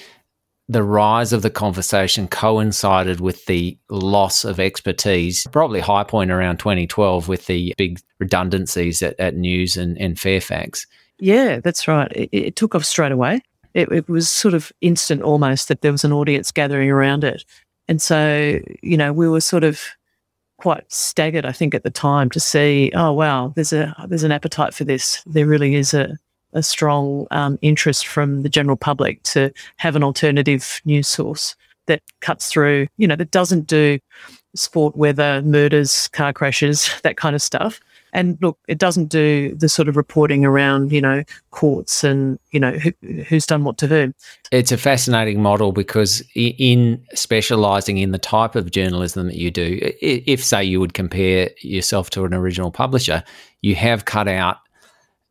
the 0.68 0.82
rise 0.82 1.32
of 1.32 1.42
the 1.42 1.50
conversation 1.50 2.26
coincided 2.26 3.20
with 3.20 3.44
the 3.46 3.78
loss 3.88 4.44
of 4.44 4.58
expertise, 4.58 5.46
probably 5.52 5.80
high 5.80 6.02
point 6.02 6.30
around 6.30 6.58
2012 6.58 7.28
with 7.28 7.46
the 7.46 7.72
big 7.78 8.00
redundancies 8.18 9.02
at, 9.02 9.18
at 9.20 9.36
News 9.36 9.76
and, 9.76 9.96
and 9.98 10.18
Fairfax. 10.18 10.86
Yeah, 11.18 11.60
that's 11.60 11.86
right. 11.86 12.10
It, 12.12 12.28
it 12.32 12.56
took 12.56 12.74
off 12.74 12.84
straight 12.84 13.12
away. 13.12 13.42
It, 13.74 13.92
it 13.92 14.08
was 14.08 14.28
sort 14.28 14.54
of 14.54 14.72
instant 14.80 15.22
almost 15.22 15.68
that 15.68 15.82
there 15.82 15.92
was 15.92 16.04
an 16.04 16.12
audience 16.12 16.50
gathering 16.50 16.90
around 16.90 17.22
it. 17.22 17.44
And 17.88 18.02
so, 18.02 18.58
you 18.82 18.96
know, 18.96 19.12
we 19.12 19.28
were 19.28 19.40
sort 19.40 19.62
of 19.62 19.80
quite 20.58 20.90
staggered, 20.90 21.46
I 21.46 21.52
think, 21.52 21.74
at 21.74 21.84
the 21.84 21.90
time 21.90 22.30
to 22.30 22.40
see, 22.40 22.90
oh 22.94 23.12
wow, 23.12 23.52
there's 23.54 23.72
a 23.72 23.94
there's 24.08 24.24
an 24.24 24.32
appetite 24.32 24.74
for 24.74 24.84
this. 24.84 25.22
There 25.26 25.46
really 25.46 25.74
is 25.74 25.94
a 25.94 26.16
a 26.56 26.62
strong 26.62 27.26
um, 27.30 27.58
interest 27.62 28.06
from 28.06 28.42
the 28.42 28.48
general 28.48 28.76
public 28.76 29.22
to 29.22 29.52
have 29.76 29.94
an 29.94 30.02
alternative 30.02 30.80
news 30.84 31.06
source 31.06 31.54
that 31.86 32.02
cuts 32.20 32.50
through, 32.50 32.88
you 32.96 33.06
know, 33.06 33.14
that 33.14 33.30
doesn't 33.30 33.66
do 33.66 33.98
sport, 34.54 34.96
weather, 34.96 35.42
murders, 35.42 36.08
car 36.08 36.32
crashes, 36.32 36.90
that 37.02 37.16
kind 37.16 37.36
of 37.36 37.42
stuff. 37.42 37.78
And 38.12 38.38
look, 38.40 38.58
it 38.66 38.78
doesn't 38.78 39.06
do 39.06 39.54
the 39.54 39.68
sort 39.68 39.88
of 39.88 39.96
reporting 39.96 40.46
around, 40.46 40.90
you 40.90 41.02
know, 41.02 41.22
courts 41.50 42.02
and, 42.02 42.38
you 42.50 42.58
know, 42.58 42.72
who, 42.72 42.90
who's 43.28 43.44
done 43.44 43.62
what 43.64 43.76
to 43.78 43.86
whom. 43.86 44.14
It's 44.50 44.72
a 44.72 44.78
fascinating 44.78 45.42
model 45.42 45.72
because 45.72 46.22
in 46.34 47.04
specialising 47.12 47.98
in 47.98 48.12
the 48.12 48.18
type 48.18 48.54
of 48.54 48.70
journalism 48.70 49.26
that 49.26 49.36
you 49.36 49.50
do, 49.50 49.78
if, 50.00 50.42
say, 50.42 50.64
you 50.64 50.80
would 50.80 50.94
compare 50.94 51.50
yourself 51.60 52.08
to 52.10 52.24
an 52.24 52.32
original 52.32 52.70
publisher, 52.70 53.22
you 53.60 53.74
have 53.74 54.06
cut 54.06 54.28
out 54.28 54.58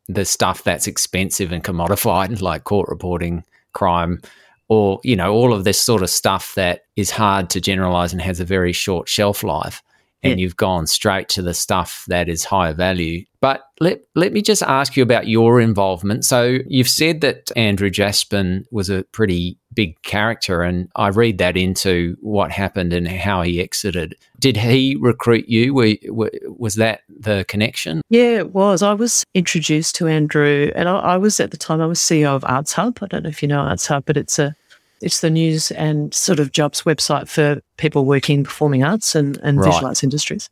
the 0.08 0.24
stuff 0.24 0.62
that's 0.62 0.86
expensive 0.86 1.52
and 1.52 1.64
commodified, 1.64 2.40
like 2.42 2.64
court 2.64 2.88
reporting, 2.88 3.44
crime, 3.72 4.20
or 4.68 5.00
you 5.04 5.16
know 5.16 5.32
all 5.32 5.52
of 5.52 5.64
this 5.64 5.80
sort 5.80 6.02
of 6.02 6.10
stuff 6.10 6.54
that 6.54 6.82
is 6.96 7.10
hard 7.10 7.50
to 7.50 7.60
generalize 7.60 8.12
and 8.12 8.22
has 8.22 8.40
a 8.40 8.44
very 8.44 8.72
short 8.72 9.08
shelf 9.08 9.42
life 9.42 9.82
and 10.22 10.38
yeah. 10.38 10.44
you've 10.44 10.56
gone 10.56 10.86
straight 10.86 11.28
to 11.30 11.42
the 11.42 11.54
stuff 11.54 12.04
that 12.08 12.28
is 12.28 12.44
higher 12.44 12.74
value. 12.74 13.24
But 13.40 13.62
let, 13.80 14.00
let 14.14 14.32
me 14.32 14.42
just 14.42 14.62
ask 14.62 14.96
you 14.96 15.02
about 15.02 15.28
your 15.28 15.60
involvement. 15.60 16.24
So 16.24 16.58
you've 16.66 16.88
said 16.88 17.20
that 17.20 17.52
Andrew 17.54 17.90
Jaspan 17.90 18.64
was 18.70 18.90
a 18.90 19.04
pretty 19.12 19.58
big 19.72 20.00
character, 20.02 20.62
and 20.62 20.88
I 20.96 21.08
read 21.08 21.38
that 21.38 21.56
into 21.56 22.16
what 22.20 22.50
happened 22.50 22.92
and 22.92 23.06
how 23.06 23.42
he 23.42 23.60
exited. 23.60 24.16
Did 24.40 24.56
he 24.56 24.96
recruit 24.98 25.48
you? 25.48 25.74
Were, 25.74 25.94
were, 26.08 26.32
was 26.48 26.76
that 26.76 27.02
the 27.08 27.44
connection? 27.46 28.00
Yeah, 28.08 28.38
it 28.38 28.54
was. 28.54 28.82
I 28.82 28.94
was 28.94 29.22
introduced 29.34 29.94
to 29.96 30.08
Andrew, 30.08 30.72
and 30.74 30.88
I, 30.88 30.96
I 30.96 31.16
was 31.18 31.38
at 31.38 31.50
the 31.50 31.56
time 31.56 31.80
I 31.80 31.86
was 31.86 32.00
CEO 32.00 32.34
of 32.34 32.44
Arts 32.44 32.72
Hub. 32.72 32.98
I 33.02 33.06
don't 33.06 33.22
know 33.22 33.28
if 33.28 33.42
you 33.42 33.48
know 33.48 33.60
Arts 33.60 33.86
Hub, 33.86 34.04
but 34.06 34.16
it's 34.16 34.38
a 34.38 34.56
it's 35.00 35.20
the 35.20 35.30
news 35.30 35.70
and 35.72 36.12
sort 36.14 36.40
of 36.40 36.52
jobs 36.52 36.82
website 36.82 37.28
for 37.28 37.60
people 37.76 38.04
working 38.04 38.38
in 38.38 38.44
performing 38.44 38.84
arts 38.84 39.14
and, 39.14 39.38
and 39.42 39.58
right. 39.58 39.66
visual 39.66 39.86
arts 39.86 40.02
industries. 40.02 40.48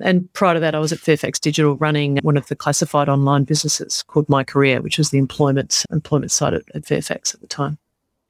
And 0.00 0.32
prior 0.32 0.54
to 0.54 0.60
that, 0.60 0.74
I 0.74 0.78
was 0.78 0.92
at 0.92 0.98
Fairfax 0.98 1.38
Digital 1.38 1.76
running 1.76 2.18
one 2.22 2.36
of 2.36 2.48
the 2.48 2.56
classified 2.56 3.08
online 3.08 3.44
businesses 3.44 4.02
called 4.04 4.28
My 4.28 4.44
Career, 4.44 4.80
which 4.80 4.96
was 4.96 5.10
the 5.10 5.18
employment 5.18 5.84
employment 5.90 6.32
site 6.32 6.54
at, 6.54 6.62
at 6.74 6.86
Fairfax 6.86 7.34
at 7.34 7.40
the 7.40 7.46
time. 7.46 7.78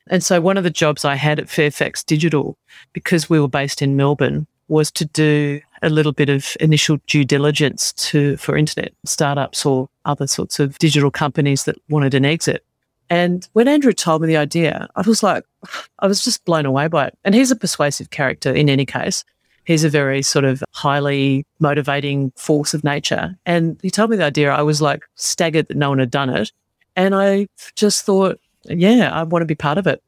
And 0.08 0.24
so 0.24 0.40
one 0.40 0.56
of 0.56 0.64
the 0.64 0.70
jobs 0.70 1.04
I 1.04 1.14
had 1.14 1.38
at 1.38 1.48
Fairfax 1.48 2.02
Digital, 2.02 2.58
because 2.92 3.30
we 3.30 3.38
were 3.38 3.48
based 3.48 3.80
in 3.80 3.96
Melbourne, 3.96 4.46
was 4.66 4.90
to 4.92 5.04
do 5.04 5.60
a 5.82 5.90
little 5.90 6.12
bit 6.12 6.28
of 6.28 6.56
initial 6.60 6.98
due 7.06 7.24
diligence 7.24 7.92
to 7.94 8.36
for 8.36 8.56
internet 8.56 8.92
startups 9.04 9.64
or 9.64 9.88
other 10.04 10.26
sorts 10.26 10.58
of 10.58 10.78
digital 10.78 11.10
companies 11.10 11.64
that 11.64 11.76
wanted 11.88 12.14
an 12.14 12.24
exit. 12.24 12.64
And 13.10 13.46
when 13.52 13.66
Andrew 13.68 13.92
told 13.92 14.22
me 14.22 14.28
the 14.28 14.36
idea, 14.36 14.88
I 14.94 15.02
was 15.02 15.22
like, 15.22 15.44
I 15.98 16.06
was 16.06 16.24
just 16.24 16.44
blown 16.44 16.64
away 16.64 16.88
by 16.88 17.08
it. 17.08 17.18
And 17.24 17.34
he's 17.34 17.50
a 17.50 17.56
persuasive 17.56 18.10
character 18.10 18.52
in 18.52 18.70
any 18.70 18.86
case. 18.86 19.24
He's 19.64 19.84
a 19.84 19.90
very 19.90 20.22
sort 20.22 20.44
of 20.44 20.64
highly 20.72 21.44
motivating 21.58 22.32
force 22.36 22.72
of 22.72 22.82
nature. 22.82 23.36
And 23.44 23.78
he 23.82 23.90
told 23.90 24.10
me 24.10 24.16
the 24.16 24.24
idea. 24.24 24.52
I 24.52 24.62
was 24.62 24.80
like 24.80 25.02
staggered 25.16 25.68
that 25.68 25.76
no 25.76 25.90
one 25.90 25.98
had 25.98 26.10
done 26.10 26.30
it. 26.30 26.50
And 26.96 27.14
I 27.14 27.46
just 27.76 28.04
thought, 28.04 28.40
yeah, 28.64 29.10
I 29.12 29.22
want 29.24 29.42
to 29.42 29.46
be 29.46 29.54
part 29.54 29.78
of 29.78 29.86
it. 29.86 30.02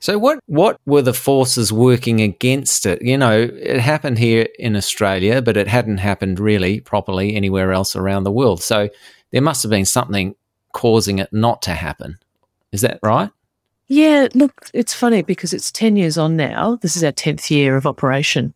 So 0.00 0.18
what 0.18 0.38
what 0.46 0.80
were 0.86 1.02
the 1.02 1.12
forces 1.12 1.72
working 1.72 2.20
against 2.20 2.86
it? 2.86 3.02
You 3.02 3.18
know, 3.18 3.50
it 3.52 3.80
happened 3.80 4.18
here 4.18 4.48
in 4.58 4.76
Australia, 4.76 5.42
but 5.42 5.56
it 5.56 5.66
hadn't 5.66 5.98
happened 5.98 6.40
really 6.40 6.80
properly 6.80 7.34
anywhere 7.34 7.72
else 7.72 7.94
around 7.94 8.24
the 8.24 8.32
world. 8.32 8.62
So 8.62 8.88
there 9.30 9.42
must 9.42 9.62
have 9.62 9.70
been 9.70 9.84
something 9.84 10.34
causing 10.72 11.18
it 11.18 11.32
not 11.32 11.62
to 11.62 11.72
happen. 11.72 12.18
Is 12.72 12.82
that 12.82 13.00
right? 13.02 13.30
Yeah, 13.88 14.28
look, 14.34 14.70
it's 14.74 14.92
funny 14.92 15.22
because 15.22 15.54
it's 15.54 15.72
10 15.72 15.96
years 15.96 16.18
on 16.18 16.36
now. 16.36 16.76
This 16.76 16.96
is 16.96 17.02
our 17.02 17.12
10th 17.12 17.50
year 17.50 17.76
of 17.76 17.86
operation. 17.86 18.52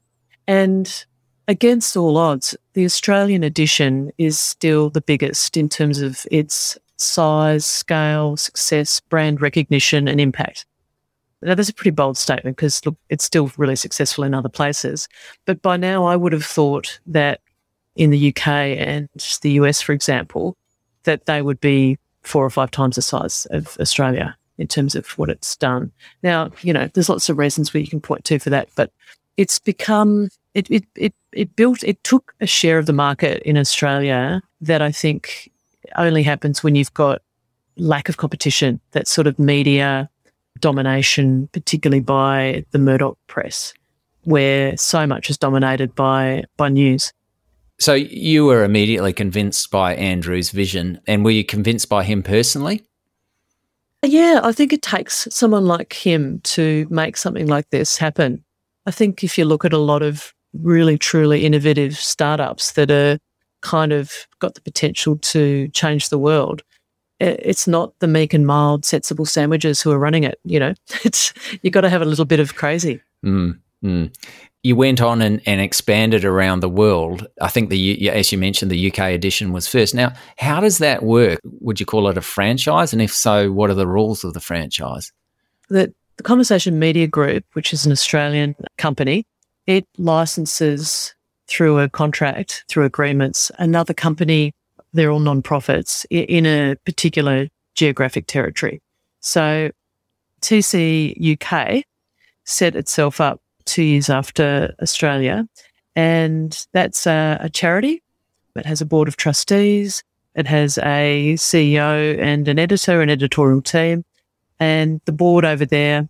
And 0.46 1.04
against 1.48 1.96
all 1.96 2.18
odds, 2.18 2.54
the 2.74 2.84
Australian 2.84 3.42
edition 3.42 4.12
is 4.18 4.38
still 4.38 4.90
the 4.90 5.00
biggest 5.00 5.56
in 5.56 5.70
terms 5.70 6.00
of 6.00 6.26
its 6.30 6.76
size, 6.98 7.64
scale, 7.64 8.36
success, 8.36 9.00
brand 9.00 9.40
recognition, 9.40 10.06
and 10.06 10.20
impact. 10.20 10.66
Now, 11.40 11.54
that's 11.54 11.68
a 11.68 11.74
pretty 11.74 11.90
bold 11.90 12.16
statement 12.16 12.56
because, 12.56 12.84
look, 12.86 12.96
it's 13.08 13.24
still 13.24 13.50
really 13.56 13.74
successful 13.74 14.22
in 14.22 14.34
other 14.34 14.48
places. 14.48 15.08
But 15.44 15.60
by 15.60 15.76
now, 15.76 16.04
I 16.04 16.14
would 16.14 16.32
have 16.32 16.44
thought 16.44 17.00
that 17.06 17.40
in 17.96 18.10
the 18.10 18.28
UK 18.28 18.46
and 18.46 19.08
the 19.42 19.50
US, 19.52 19.80
for 19.80 19.92
example, 19.92 20.56
that 21.04 21.26
they 21.26 21.42
would 21.42 21.60
be 21.60 21.98
four 22.22 22.44
or 22.44 22.50
five 22.50 22.70
times 22.70 22.96
the 22.96 23.02
size 23.02 23.46
of 23.50 23.76
Australia 23.80 24.36
in 24.58 24.68
terms 24.68 24.94
of 24.94 25.06
what 25.18 25.28
it's 25.28 25.56
done. 25.56 25.90
Now, 26.22 26.50
you 26.62 26.72
know, 26.72 26.88
there's 26.92 27.08
lots 27.08 27.28
of 27.28 27.38
reasons 27.38 27.72
where 27.72 27.80
you 27.80 27.88
can 27.88 28.00
point 28.00 28.24
to 28.26 28.38
for 28.38 28.50
that, 28.50 28.68
but 28.76 28.92
it's 29.36 29.58
become 29.58 30.28
it 30.54 30.70
it 30.70 30.84
it, 30.96 31.14
it 31.32 31.56
built 31.56 31.82
it 31.82 32.02
took 32.04 32.34
a 32.40 32.46
share 32.46 32.78
of 32.78 32.86
the 32.86 32.92
market 32.92 33.42
in 33.42 33.56
Australia 33.56 34.42
that 34.60 34.82
I 34.82 34.92
think 34.92 35.50
only 35.96 36.22
happens 36.22 36.62
when 36.62 36.74
you've 36.74 36.94
got 36.94 37.22
lack 37.76 38.08
of 38.08 38.18
competition, 38.18 38.80
that 38.92 39.08
sort 39.08 39.26
of 39.26 39.38
media 39.38 40.08
domination, 40.60 41.48
particularly 41.52 42.00
by 42.00 42.64
the 42.70 42.78
Murdoch 42.78 43.18
press, 43.26 43.72
where 44.24 44.76
so 44.76 45.06
much 45.06 45.30
is 45.30 45.38
dominated 45.38 45.94
by 45.94 46.44
by 46.56 46.68
news. 46.68 47.12
So 47.78 47.94
you 47.94 48.44
were 48.44 48.64
immediately 48.64 49.12
convinced 49.12 49.70
by 49.70 49.94
Andrew's 49.94 50.50
vision, 50.50 51.00
and 51.06 51.24
were 51.24 51.30
you 51.30 51.44
convinced 51.44 51.88
by 51.88 52.04
him 52.04 52.22
personally? 52.22 52.82
Yeah, 54.04 54.40
I 54.42 54.52
think 54.52 54.72
it 54.72 54.82
takes 54.82 55.28
someone 55.30 55.66
like 55.66 55.92
him 55.92 56.40
to 56.40 56.86
make 56.90 57.16
something 57.16 57.46
like 57.46 57.70
this 57.70 57.96
happen. 57.96 58.44
I 58.86 58.90
think 58.90 59.22
if 59.22 59.38
you 59.38 59.44
look 59.44 59.64
at 59.64 59.72
a 59.72 59.78
lot 59.78 60.02
of 60.02 60.34
really 60.52 60.98
truly 60.98 61.44
innovative 61.44 61.96
startups 61.96 62.72
that 62.72 62.90
are 62.90 63.18
kind 63.60 63.92
of 63.92 64.12
got 64.40 64.54
the 64.54 64.60
potential 64.60 65.16
to 65.18 65.68
change 65.68 66.08
the 66.08 66.18
world, 66.18 66.62
it's 67.20 67.68
not 67.68 67.96
the 68.00 68.08
meek 68.08 68.34
and 68.34 68.44
mild, 68.44 68.84
sensible 68.84 69.24
sandwiches 69.24 69.80
who 69.80 69.92
are 69.92 69.98
running 69.98 70.24
it. 70.24 70.40
You 70.44 70.58
know, 70.58 70.74
it's 71.04 71.32
you 71.62 71.70
got 71.70 71.82
to 71.82 71.90
have 71.90 72.02
a 72.02 72.06
little 72.06 72.24
bit 72.24 72.40
of 72.40 72.56
crazy. 72.56 73.00
Mm, 73.24 73.58
mm 73.84 74.12
you 74.62 74.76
went 74.76 75.00
on 75.00 75.20
and, 75.20 75.40
and, 75.44 75.60
expanded 75.60 76.24
around 76.24 76.60
the 76.60 76.68
world. 76.68 77.26
I 77.40 77.48
think 77.48 77.70
the 77.70 78.10
as 78.10 78.30
you 78.30 78.38
mentioned, 78.38 78.70
the 78.70 78.92
UK 78.92 79.10
edition 79.10 79.52
was 79.52 79.66
first. 79.66 79.94
Now, 79.94 80.12
how 80.38 80.60
does 80.60 80.78
that 80.78 81.02
work? 81.02 81.40
Would 81.60 81.80
you 81.80 81.86
call 81.86 82.08
it 82.08 82.16
a 82.16 82.22
franchise? 82.22 82.92
And 82.92 83.02
if 83.02 83.12
so, 83.12 83.50
what 83.50 83.70
are 83.70 83.74
the 83.74 83.88
rules 83.88 84.22
of 84.22 84.34
the 84.34 84.40
franchise? 84.40 85.12
The, 85.68 85.92
the 86.16 86.22
Conversation 86.22 86.78
Media 86.78 87.06
Group, 87.06 87.44
which 87.54 87.72
is 87.72 87.86
an 87.86 87.92
Australian 87.92 88.54
company, 88.78 89.26
it 89.66 89.86
licenses 89.98 91.14
through 91.48 91.80
a 91.80 91.88
contract, 91.88 92.64
through 92.68 92.84
agreements, 92.84 93.50
another 93.58 93.94
company, 93.94 94.54
they're 94.92 95.10
all 95.10 95.18
non-profits 95.18 96.06
in 96.10 96.46
a 96.46 96.76
particular 96.84 97.48
geographic 97.74 98.26
territory. 98.26 98.80
So 99.20 99.70
TC 100.40 101.36
UK 101.36 101.84
set 102.44 102.76
itself 102.76 103.20
up 103.20 103.40
two 103.72 103.82
years 103.82 104.10
after 104.10 104.74
Australia, 104.82 105.48
and 105.96 106.66
that's 106.72 107.06
a, 107.06 107.38
a 107.40 107.48
charity. 107.48 108.02
It 108.54 108.66
has 108.66 108.82
a 108.82 108.86
board 108.86 109.08
of 109.08 109.16
trustees. 109.16 110.04
It 110.34 110.46
has 110.46 110.78
a 110.78 111.34
CEO 111.36 112.18
and 112.20 112.48
an 112.48 112.58
editor, 112.58 113.00
an 113.00 113.08
editorial 113.08 113.62
team, 113.62 114.04
and 114.60 115.00
the 115.06 115.12
board 115.12 115.44
over 115.44 115.64
there 115.64 116.08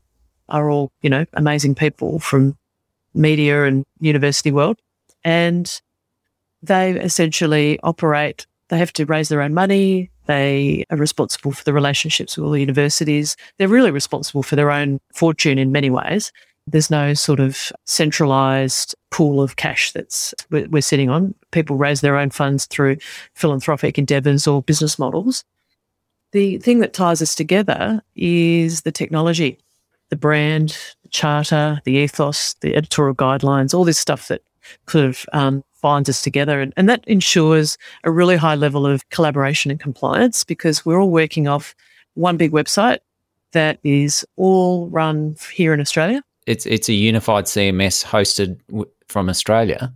are 0.48 0.68
all, 0.70 0.90
you 1.02 1.10
know, 1.10 1.24
amazing 1.34 1.74
people 1.74 2.18
from 2.18 2.56
media 3.14 3.64
and 3.64 3.84
university 4.00 4.50
world. 4.50 4.78
And 5.24 5.80
they 6.62 6.92
essentially 6.92 7.78
operate, 7.82 8.46
they 8.68 8.78
have 8.78 8.92
to 8.94 9.06
raise 9.06 9.28
their 9.28 9.40
own 9.40 9.54
money. 9.54 10.10
They 10.26 10.84
are 10.90 10.96
responsible 10.96 11.52
for 11.52 11.64
the 11.64 11.72
relationships 11.72 12.36
with 12.36 12.44
all 12.44 12.52
the 12.52 12.60
universities. 12.60 13.36
They're 13.58 13.68
really 13.68 13.90
responsible 13.90 14.42
for 14.42 14.56
their 14.56 14.70
own 14.70 15.00
fortune 15.14 15.58
in 15.58 15.72
many 15.72 15.90
ways. 15.90 16.32
There's 16.66 16.90
no 16.90 17.14
sort 17.14 17.40
of 17.40 17.72
centralized 17.84 18.94
pool 19.10 19.42
of 19.42 19.56
cash 19.56 19.92
that's 19.92 20.32
we're 20.50 20.80
sitting 20.80 21.10
on. 21.10 21.34
People 21.50 21.76
raise 21.76 22.00
their 22.00 22.16
own 22.16 22.30
funds 22.30 22.66
through 22.66 22.98
philanthropic 23.34 23.98
endeavors 23.98 24.46
or 24.46 24.62
business 24.62 24.98
models. 24.98 25.44
The 26.32 26.58
thing 26.58 26.78
that 26.80 26.94
ties 26.94 27.20
us 27.20 27.34
together 27.34 28.02
is 28.16 28.82
the 28.82 28.92
technology, 28.92 29.58
the 30.08 30.16
brand, 30.16 30.78
the 31.02 31.08
charter, 31.08 31.80
the 31.84 31.92
ethos, 31.92 32.54
the 32.60 32.74
editorial 32.74 33.14
guidelines, 33.14 33.74
all 33.74 33.84
this 33.84 33.98
stuff 33.98 34.28
that 34.28 34.42
kind 34.86 35.04
of 35.04 35.26
um, 35.32 35.62
binds 35.82 36.08
us 36.08 36.22
together. 36.22 36.60
And, 36.60 36.72
and 36.76 36.88
that 36.88 37.04
ensures 37.06 37.76
a 38.04 38.10
really 38.10 38.36
high 38.36 38.54
level 38.54 38.86
of 38.86 39.08
collaboration 39.10 39.70
and 39.70 39.78
compliance 39.78 40.44
because 40.44 40.86
we're 40.86 41.00
all 41.00 41.10
working 41.10 41.48
off 41.48 41.74
one 42.14 42.36
big 42.36 42.52
website 42.52 42.98
that 43.52 43.78
is 43.84 44.24
all 44.36 44.88
run 44.88 45.36
here 45.52 45.74
in 45.74 45.80
Australia. 45.80 46.22
It's 46.46 46.66
it's 46.66 46.88
a 46.88 46.94
unified 46.94 47.44
CMS 47.44 48.04
hosted 48.04 48.60
w- 48.68 48.90
from 49.08 49.28
Australia. 49.28 49.92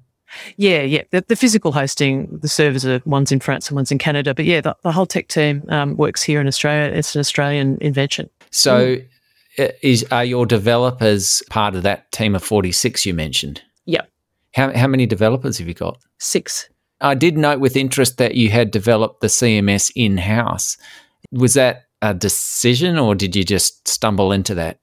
Yeah, 0.57 0.83
yeah. 0.83 1.03
The, 1.11 1.25
the, 1.29 1.37
physical 1.37 1.73
hosting, 1.73 2.39
the 2.43 2.49
servers 2.49 2.85
are 2.85 3.01
one's 3.07 3.33
in 3.33 3.41
France 3.41 3.69
and 3.69 3.77
one's 3.77 3.91
in 3.91 3.99
Canada. 3.99 4.35
But 4.35 4.45
yeah, 4.45 4.61
the, 4.61 4.77
the 4.83 4.93
whole 4.93 5.07
tech 5.07 5.29
team 5.29 5.65
um, 5.69 5.97
works 5.97 6.23
here 6.23 6.41
in 6.41 6.47
Australia. 6.47 6.95
It's 6.95 7.15
an 7.15 7.21
Australian 7.21 7.79
invention. 7.81 8.29
So, 8.51 8.97
mm. 8.97 9.73
is 9.83 10.05
are 10.11 10.25
your 10.25 10.47
developers 10.47 11.43
part 11.49 11.75
of 11.75 11.83
that 11.85 12.11
team 12.13 12.35
of 12.35 12.43
forty 12.43 12.73
six 12.73 13.07
you 13.07 13.15
mentioned? 13.15 13.63
Yep. 13.87 14.11
How, 14.55 14.77
how 14.77 14.87
many 14.87 15.07
developers 15.07 15.59
have 15.59 15.69
you 15.69 15.75
got? 15.75 15.99
Six. 16.19 16.69
I 17.01 17.15
did 17.15 17.37
note 17.37 17.61
with 17.61 17.77
interest 17.77 18.19
that 18.19 18.37
you 18.37 18.51
had 18.51 18.71
developed 18.71 19.21
the 19.21 19.27
CMS 19.27 19.93
in 19.95 20.17
house. 20.17 20.79
Was 21.31 21.55
that 21.55 21.87
a 22.01 22.15
decision 22.15 22.99
or 22.99 23.15
did 23.15 23.37
you 23.37 23.45
just 23.45 23.87
stumble 23.87 24.33
into 24.33 24.55
that? 24.55 24.79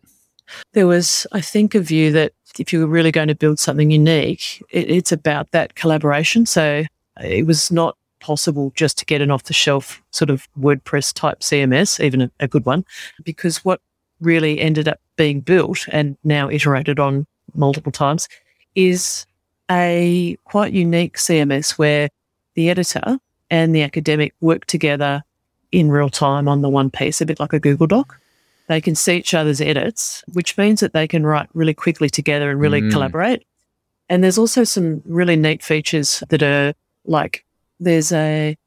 There 0.74 0.88
was, 0.88 1.28
I 1.32 1.42
think, 1.42 1.76
a 1.76 1.80
view 1.80 2.12
that 2.12 2.34
if 2.60 2.72
you 2.72 2.80
were 2.80 2.88
really 2.88 3.12
going 3.12 3.28
to 3.28 3.36
build 3.36 3.60
something 3.60 3.92
unique, 3.92 4.64
it, 4.70 4.90
it's 4.90 5.12
about 5.12 5.52
that 5.52 5.76
collaboration. 5.76 6.46
So 6.46 6.84
it 7.22 7.46
was 7.46 7.72
not 7.72 7.98
possible 8.20 8.72
just 8.76 8.98
to 8.98 9.06
get 9.06 9.22
an 9.22 9.32
off 9.32 9.44
the 9.44 9.54
shelf 9.54 10.02
sort 10.12 10.30
of 10.30 10.48
WordPress 10.60 11.14
type 11.14 11.42
CMS, 11.42 12.04
even 12.04 12.22
a, 12.22 12.32
a 12.40 12.48
good 12.48 12.66
one, 12.66 12.86
because 13.24 13.66
what 13.66 13.82
really 14.22 14.60
ended 14.60 14.88
up 14.88 15.00
being 15.18 15.42
built 15.42 15.86
and 15.90 16.18
now 16.24 16.50
iterated 16.50 17.00
on 17.00 17.28
multiple 17.54 17.92
times 17.92 18.30
is 18.76 19.26
a 19.70 20.38
quite 20.46 20.74
unique 20.74 21.18
CMS 21.18 21.72
where 21.78 22.10
the 22.56 22.70
editor 22.70 23.20
and 23.50 23.76
the 23.76 23.84
academic 23.84 24.34
work 24.42 24.66
together 24.66 25.24
in 25.72 25.90
real 25.90 26.10
time 26.10 26.48
on 26.48 26.62
the 26.62 26.70
one 26.70 26.90
piece, 26.90 27.20
a 27.20 27.26
bit 27.26 27.40
like 27.40 27.54
a 27.54 27.60
Google 27.60 27.88
Doc. 27.88 28.20
They 28.68 28.82
can 28.82 28.96
see 28.96 29.18
each 29.18 29.34
other's 29.34 29.62
edits, 29.62 30.24
which 30.34 30.58
means 30.58 30.80
that 30.80 30.94
they 30.94 31.08
can 31.08 31.26
write 31.26 31.50
really 31.54 31.74
quickly 31.74 32.10
together 32.10 32.50
and 32.50 32.60
really 32.60 32.82
mm. 32.82 32.92
collaborate. 32.92 33.46
And 34.10 34.24
there's 34.24 34.38
also 34.38 34.64
some 34.64 35.02
really 35.06 35.36
neat 35.36 35.64
features 35.64 36.24
that 36.30 36.44
are 36.44 36.74
like 37.06 37.46
there's 37.80 38.12
a, 38.12 38.58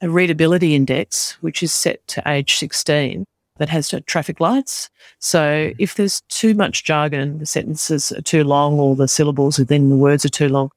a 0.00 0.10
readability 0.10 0.74
index, 0.74 1.32
which 1.40 1.62
is 1.62 1.72
set 1.72 2.06
to 2.08 2.22
age 2.26 2.56
16 2.56 3.24
that 3.58 3.68
has 3.68 3.92
traffic 4.06 4.40
lights. 4.40 4.90
So 5.18 5.40
mm. 5.40 5.74
if 5.78 5.94
there's 5.94 6.20
too 6.28 6.54
much 6.54 6.84
jargon, 6.84 7.38
the 7.38 7.46
sentences 7.46 8.12
are 8.12 8.22
too 8.22 8.44
long 8.44 8.78
or 8.78 8.96
the 8.96 9.08
syllables 9.08 9.58
within 9.58 9.90
the 9.90 9.96
words 9.96 10.24
are 10.24 10.30
too 10.30 10.48
long, 10.48 10.70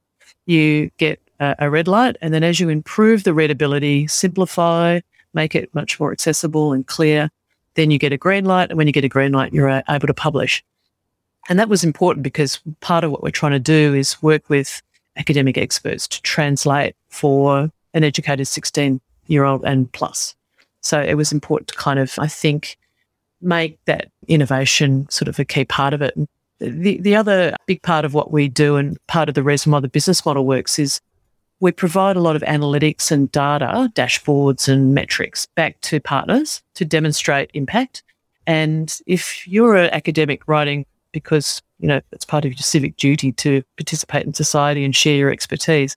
you 0.45 0.89
get 0.97 1.19
a, 1.39 1.55
a 1.59 1.69
red 1.69 1.87
light. 1.87 2.17
And 2.21 2.33
then 2.33 2.43
as 2.43 2.59
you 2.59 2.69
improve 2.69 3.23
the 3.23 3.33
readability, 3.33 4.07
simplify, 4.07 5.01
make 5.33 5.55
it 5.55 5.73
much 5.73 5.99
more 5.99 6.11
accessible 6.11 6.73
and 6.73 6.85
clear, 6.85 7.29
then 7.75 7.91
you 7.91 7.97
get 7.97 8.13
a 8.13 8.17
green 8.17 8.45
light. 8.45 8.69
And 8.69 8.77
when 8.77 8.87
you 8.87 8.93
get 8.93 9.05
a 9.05 9.09
green 9.09 9.31
light, 9.31 9.53
you're 9.53 9.69
uh, 9.69 9.81
able 9.89 10.07
to 10.07 10.13
publish. 10.13 10.63
And 11.49 11.59
that 11.59 11.69
was 11.69 11.83
important 11.83 12.23
because 12.23 12.59
part 12.81 13.03
of 13.03 13.11
what 13.11 13.23
we're 13.23 13.31
trying 13.31 13.53
to 13.53 13.59
do 13.59 13.93
is 13.93 14.21
work 14.21 14.49
with 14.49 14.81
academic 15.17 15.57
experts 15.57 16.07
to 16.07 16.21
translate 16.21 16.95
for 17.09 17.71
an 17.93 18.03
educated 18.03 18.47
16 18.47 19.01
year 19.27 19.43
old 19.43 19.63
and 19.65 19.91
plus. 19.91 20.35
So 20.81 21.01
it 21.01 21.15
was 21.15 21.31
important 21.31 21.69
to 21.69 21.75
kind 21.75 21.99
of, 21.99 22.13
I 22.17 22.27
think, 22.27 22.77
make 23.41 23.79
that 23.85 24.11
innovation 24.27 25.07
sort 25.09 25.27
of 25.27 25.39
a 25.39 25.45
key 25.45 25.65
part 25.65 25.93
of 25.93 26.01
it. 26.01 26.15
the, 26.59 26.99
the 27.01 27.15
other 27.15 27.55
big 27.65 27.81
part 27.81 28.05
of 28.05 28.13
what 28.13 28.31
we 28.31 28.47
do 28.47 28.75
and 28.75 28.97
part 29.07 29.29
of 29.29 29.35
the 29.35 29.43
reason 29.43 29.71
why 29.71 29.79
the 29.79 29.87
business 29.87 30.25
model 30.25 30.45
works 30.45 30.77
is 30.77 31.01
we 31.61 31.71
provide 31.71 32.17
a 32.17 32.21
lot 32.21 32.35
of 32.35 32.41
analytics 32.41 33.11
and 33.11 33.31
data, 33.31 33.89
dashboards 33.93 34.67
and 34.67 34.93
metrics 34.93 35.45
back 35.55 35.79
to 35.81 35.99
partners 36.01 36.61
to 36.73 36.83
demonstrate 36.83 37.51
impact. 37.53 38.03
And 38.47 38.93
if 39.05 39.47
you're 39.47 39.75
an 39.75 39.91
academic 39.93 40.47
writing 40.47 40.85
because, 41.13 41.61
you 41.79 41.87
know, 41.87 42.01
it's 42.11 42.25
part 42.25 42.45
of 42.45 42.51
your 42.51 42.57
civic 42.57 42.97
duty 42.97 43.31
to 43.33 43.61
participate 43.77 44.25
in 44.25 44.33
society 44.33 44.83
and 44.83 44.95
share 44.95 45.15
your 45.15 45.31
expertise, 45.31 45.95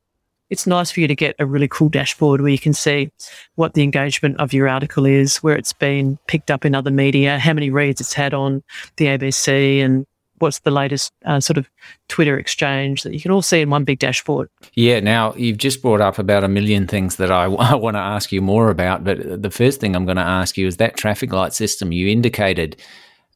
it's 0.50 0.66
nice 0.66 0.90
for 0.90 1.00
you 1.00 1.09
to 1.09 1.16
get 1.16 1.35
a 1.38 1.46
really 1.46 1.68
cool 1.68 1.88
dashboard 1.88 2.42
where 2.42 2.50
you 2.50 2.59
can 2.59 2.74
see 2.74 3.11
what 3.55 3.72
the 3.72 3.83
engagement 3.83 4.38
of 4.38 4.53
your 4.53 4.68
article 4.68 5.07
is, 5.07 5.38
where 5.38 5.57
it's 5.57 5.72
been 5.72 6.18
picked 6.27 6.50
up 6.50 6.66
in 6.66 6.74
other 6.74 6.90
media, 6.90 7.38
how 7.38 7.55
many 7.55 7.70
reads 7.70 8.03
it's 8.03 8.12
had 8.12 8.35
on 8.35 8.62
the 8.96 9.07
ABC, 9.07 9.83
and 9.83 10.05
what's 10.44 10.59
the 10.59 10.70
latest 10.70 11.11
uh, 11.24 11.40
sort 11.40 11.57
of 11.57 11.70
Twitter 12.09 12.38
exchange 12.38 13.02
that 13.02 13.14
you 13.14 13.20
can 13.20 13.30
all 13.30 13.40
see 13.40 13.62
in 13.62 13.70
one 13.70 13.83
big 13.83 13.98
dashboard. 13.98 14.50
Yeah, 14.74 15.00
now 15.00 15.33
you've 15.37 15.57
just 15.57 15.80
brought 15.80 16.02
up 16.02 16.18
about 16.18 16.44
a 16.44 16.48
million 16.48 16.87
things 16.87 17.16
that 17.16 17.33
I, 17.33 17.44
I 17.72 17.74
want 17.74 17.96
to 17.96 18.00
ask 18.00 18.30
you 18.30 18.42
more 18.42 18.68
about. 18.68 19.04
But 19.04 19.42
the 19.42 19.50
first 19.50 19.80
thing 19.80 19.96
I'm 19.96 20.04
going 20.04 20.18
to 20.18 20.22
ask 20.22 20.59
you 20.59 20.66
is 20.66 20.76
that 20.76 20.98
traffic 20.98 21.33
light 21.33 21.54
system 21.54 21.92
you 21.92 22.09
indicated 22.09 22.76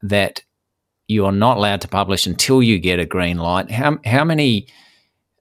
that 0.02 0.42
you 1.08 1.24
are 1.24 1.32
not 1.32 1.56
allowed 1.56 1.80
to 1.80 1.88
publish 1.88 2.26
until 2.26 2.62
you 2.62 2.78
get 2.78 3.00
a 3.00 3.06
green 3.06 3.38
light. 3.38 3.70
How, 3.70 3.98
how 4.04 4.24
many 4.24 4.66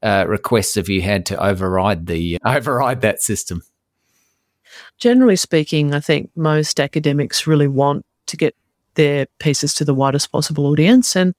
uh, 0.01 0.23
requests 0.25 0.75
have 0.75 0.88
you 0.88 1.01
had 1.01 1.25
to 1.25 1.43
override 1.43 2.06
the 2.06 2.39
override 2.45 3.01
that 3.01 3.21
system? 3.21 3.62
Generally 4.97 5.36
speaking, 5.36 5.93
I 5.93 5.99
think 5.99 6.32
most 6.34 6.80
academics 6.80 7.45
really 7.45 7.67
want 7.67 8.06
to 8.27 8.38
get 8.38 8.56
their 8.97 9.27
pieces 9.39 9.73
to 9.75 9.86
the 9.86 9.93
widest 9.93 10.32
possible 10.32 10.65
audience. 10.65 11.15
And, 11.15 11.34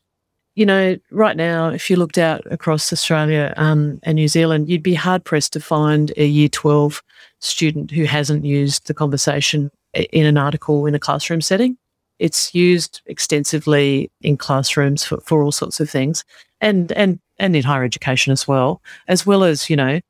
you 0.58 0.66
know, 0.66 0.96
right 1.12 1.36
now, 1.36 1.68
if 1.68 1.88
you 1.88 1.94
looked 1.94 2.18
out 2.18 2.42
across 2.50 2.92
Australia 2.92 3.54
um, 3.56 4.00
and 4.02 4.16
New 4.16 4.26
Zealand, 4.26 4.68
you'd 4.68 4.82
be 4.82 4.94
hard 4.94 5.22
pressed 5.22 5.52
to 5.52 5.60
find 5.60 6.12
a 6.16 6.26
year 6.26 6.48
12 6.48 7.00
student 7.38 7.92
who 7.92 8.02
hasn't 8.06 8.44
used 8.44 8.88
the 8.88 8.94
conversation 8.94 9.70
in 9.94 10.26
an 10.26 10.36
article 10.36 10.84
in 10.86 10.96
a 10.96 10.98
classroom 10.98 11.40
setting. 11.40 11.78
It's 12.18 12.56
used 12.56 13.02
extensively 13.06 14.10
in 14.20 14.36
classrooms 14.36 15.04
for, 15.04 15.20
for 15.20 15.44
all 15.44 15.52
sorts 15.52 15.78
of 15.78 15.88
things 15.88 16.24
and, 16.60 16.90
and 16.90 17.20
and 17.38 17.54
in 17.54 17.62
higher 17.62 17.84
education 17.84 18.32
as 18.32 18.48
well, 18.48 18.82
as 19.06 19.24
well 19.24 19.44
as, 19.44 19.70
you 19.70 19.76
know, 19.76 20.00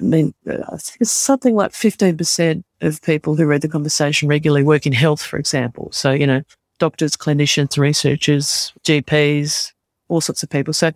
I 0.00 0.02
mean, 0.02 0.34
I 0.48 0.76
think 0.78 0.96
it's 0.98 1.12
something 1.12 1.54
like 1.54 1.70
15% 1.70 2.64
of 2.80 3.02
people 3.02 3.36
who 3.36 3.46
read 3.46 3.60
the 3.60 3.68
conversation 3.68 4.26
regularly 4.26 4.64
work 4.64 4.84
in 4.84 4.92
health, 4.92 5.22
for 5.22 5.38
example. 5.38 5.90
So, 5.92 6.10
you 6.10 6.26
know, 6.26 6.42
doctors, 6.80 7.16
clinicians, 7.16 7.78
researchers, 7.78 8.72
GPs, 8.82 9.72
all 10.08 10.20
sorts 10.20 10.42
of 10.42 10.50
people. 10.50 10.74
So, 10.74 10.88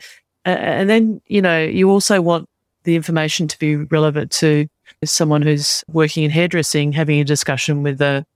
uh, 0.44 0.48
and 0.48 0.90
then, 0.90 1.20
you 1.26 1.40
know, 1.40 1.62
you 1.62 1.88
also 1.88 2.20
want 2.20 2.48
the 2.82 2.96
information 2.96 3.46
to 3.48 3.58
be 3.58 3.76
relevant 3.76 4.32
to 4.32 4.66
someone 5.04 5.42
who's 5.42 5.84
working 5.88 6.24
in 6.24 6.30
hairdressing, 6.30 6.92
having 6.92 7.20
a 7.20 7.24
discussion 7.24 7.82
with 7.82 8.00
a, 8.00 8.26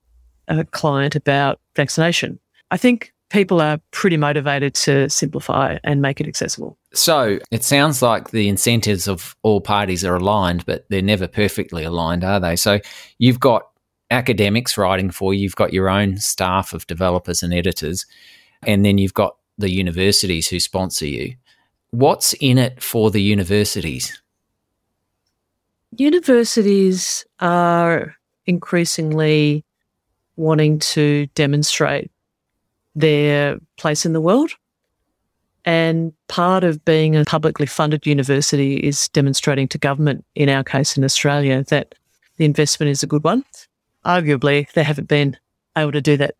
a 0.47 0.65
client 0.65 1.17
about 1.17 1.59
vaccination. 1.75 2.39
I 2.71 2.77
think 2.77 3.13
people 3.31 3.61
are 3.61 3.79
pretty 3.91 4.17
motivated 4.17 4.75
to 4.75 5.09
simplify 5.11 5.79
and 5.85 6.01
make 6.01 6.21
it 6.21 6.27
accessible. 6.27 6.79
So 6.95 7.39
it 7.51 7.63
sounds 7.63 8.01
like 8.01 8.31
the 8.31 8.49
incentives 8.49 9.07
of 9.07 9.37
all 9.43 9.61
parties 9.61 10.05
are 10.05 10.17
aligned, 10.17 10.65
but 10.65 10.87
they're 10.89 11.03
never 11.03 11.29
perfectly 11.29 11.85
aligned, 11.85 12.25
are 12.25 12.41
they? 12.41 12.57
So 12.57 12.81
you've 13.19 13.41
got 13.41 13.69
academics 14.11 14.79
writing 14.79 15.11
for 15.11 15.35
you, 15.35 15.41
you've 15.41 15.57
got 15.57 15.73
your 15.73 15.89
own 15.89 16.19
staff 16.19 16.73
of 16.73 16.87
developers 16.87 17.43
and 17.43 17.53
editors, 17.53 18.07
and 18.63 18.85
then 18.85 18.99
you've 18.99 19.15
got 19.15 19.37
the 19.59 19.71
universities 19.71 20.49
who 20.49 20.61
sponsor 20.61 21.07
you. 21.07 21.35
What's 21.91 22.35
in 22.35 22.59
it 22.59 22.83
for 22.83 23.11
the 23.11 23.23
universities? 23.23 24.21
Universities 25.97 27.25
are 27.41 28.15
increasingly 28.47 29.65
wanting 30.37 30.79
to 30.79 31.27
demonstrate 31.35 32.11
their 32.95 33.59
place 33.77 34.07
in 34.07 34.13
the 34.13 34.21
world. 34.21 34.53
And 35.65 36.13
part 36.29 36.65
of 36.65 36.85
being 36.85 37.17
a 37.17 37.25
publicly 37.25 37.67
funded 37.67 38.07
university 38.07 38.77
is 38.77 39.09
demonstrating 39.09 39.69
to 39.69 39.79
government, 39.79 40.25
in 40.35 40.49
our 40.49 40.65
case 40.65 40.97
in 40.97 41.05
Australia, 41.05 41.65
that 41.65 41.95
the 42.37 42.45
investment 42.45 42.91
is 42.91 43.03
a 43.03 43.07
good 43.07 43.25
one. 43.25 43.45
Arguably, 44.05 44.71
they 44.73 44.83
haven't 44.83 45.09
been 45.09 45.37
able 45.77 45.93
to 45.93 46.01
do 46.01 46.17
that 46.17 46.35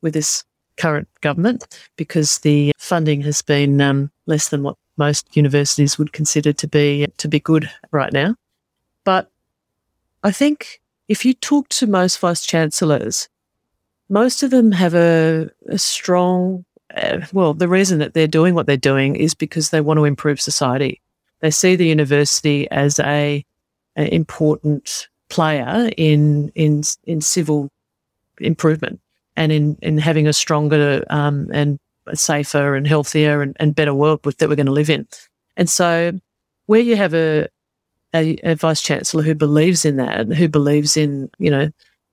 with 0.00 0.14
this 0.14 0.44
current 0.76 1.08
government 1.20 1.66
because 1.96 2.38
the 2.38 2.72
funding 2.78 3.20
has 3.22 3.42
been 3.42 3.80
um, 3.80 4.10
less 4.26 4.48
than 4.48 4.62
what 4.62 4.76
most 4.96 5.36
universities 5.36 5.98
would 5.98 6.12
consider 6.12 6.52
to 6.52 6.66
be 6.66 7.06
to 7.16 7.28
be 7.28 7.40
good 7.40 7.70
right 7.90 8.12
now. 8.12 8.34
But 9.04 9.30
I 10.22 10.30
think 10.30 10.80
if 11.08 11.24
you 11.24 11.34
talk 11.34 11.68
to 11.70 11.86
most 11.86 12.18
vice 12.18 12.46
chancellors, 12.46 13.28
most 14.08 14.42
of 14.42 14.50
them 14.50 14.72
have 14.72 14.94
a, 14.94 15.50
a 15.68 15.78
strong 15.78 16.64
uh, 16.96 17.20
well, 17.32 17.54
the 17.54 17.68
reason 17.68 17.98
that 17.98 18.14
they're 18.14 18.26
doing 18.26 18.54
what 18.54 18.66
they're 18.66 18.76
doing 18.76 19.16
is 19.16 19.34
because 19.34 19.70
they 19.70 19.80
want 19.80 19.98
to 19.98 20.04
improve 20.04 20.40
society. 20.40 21.00
They 21.40 21.50
see 21.50 21.76
the 21.76 21.86
university 21.86 22.70
as 22.70 22.98
a, 22.98 23.44
a 23.96 24.14
important 24.14 25.08
player 25.30 25.90
in 25.96 26.52
in 26.54 26.82
in 27.04 27.20
civil 27.20 27.70
improvement 28.40 29.00
and 29.36 29.50
in 29.50 29.78
in 29.80 29.98
having 29.98 30.26
a 30.26 30.32
stronger 30.32 31.04
um, 31.08 31.48
and 31.52 31.78
safer 32.14 32.74
and 32.74 32.86
healthier 32.86 33.42
and, 33.42 33.56
and 33.60 33.74
better 33.74 33.94
world 33.94 34.20
that 34.22 34.48
we're 34.48 34.56
going 34.56 34.66
to 34.66 34.72
live 34.72 34.90
in. 34.90 35.06
And 35.56 35.68
so, 35.68 36.12
where 36.66 36.80
you 36.80 36.96
have 36.96 37.14
a, 37.14 37.48
a, 38.14 38.38
a 38.42 38.54
vice 38.54 38.82
chancellor 38.82 39.22
who 39.22 39.34
believes 39.34 39.84
in 39.84 39.96
that, 39.96 40.28
who 40.32 40.48
believes 40.48 40.96
in 40.96 41.30
you 41.38 41.50
know 41.50 41.70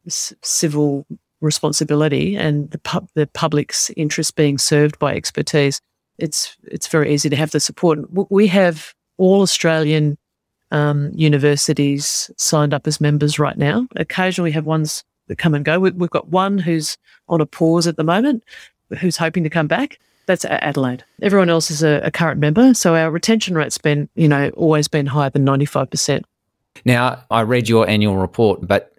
c- 0.07 0.35
civil 0.41 1.05
responsibility 1.41 2.35
and 2.35 2.71
the, 2.71 2.79
pub, 2.79 3.07
the 3.13 3.27
public's 3.27 3.91
interest 3.91 4.35
being 4.35 4.57
served 4.57 4.97
by 4.99 5.15
expertise, 5.15 5.81
it's 6.17 6.57
it's 6.63 6.87
very 6.87 7.13
easy 7.13 7.29
to 7.29 7.35
have 7.35 7.51
the 7.51 7.59
support. 7.59 7.99
We 8.31 8.47
have 8.47 8.93
all 9.17 9.41
Australian 9.41 10.17
um, 10.71 11.11
universities 11.13 12.31
signed 12.37 12.73
up 12.73 12.87
as 12.87 13.01
members 13.01 13.39
right 13.39 13.57
now. 13.57 13.87
Occasionally, 13.95 14.49
we 14.49 14.53
have 14.53 14.65
ones 14.65 15.03
that 15.27 15.37
come 15.37 15.53
and 15.53 15.65
go. 15.65 15.79
We, 15.79 15.89
have 15.89 16.09
got 16.09 16.29
one 16.29 16.57
who's 16.57 16.97
on 17.29 17.41
a 17.41 17.45
pause 17.45 17.87
at 17.87 17.97
the 17.97 18.03
moment, 18.03 18.43
who's 18.99 19.17
hoping 19.17 19.43
to 19.43 19.49
come 19.49 19.67
back. 19.67 19.99
That's 20.25 20.43
Adelaide. 20.43 21.05
Everyone 21.21 21.49
else 21.49 21.71
is 21.71 21.83
a, 21.83 22.01
a 22.03 22.11
current 22.11 22.39
member, 22.39 22.73
so 22.73 22.95
our 22.95 23.09
retention 23.09 23.55
rate's 23.55 23.77
been, 23.77 24.09
you 24.15 24.27
know, 24.27 24.49
always 24.49 24.89
been 24.89 25.05
higher 25.05 25.29
than 25.29 25.45
ninety 25.45 25.65
five 25.65 25.89
percent. 25.89 26.25
Now, 26.83 27.23
I 27.31 27.41
read 27.41 27.69
your 27.69 27.89
annual 27.89 28.17
report, 28.17 28.67
but 28.67 28.93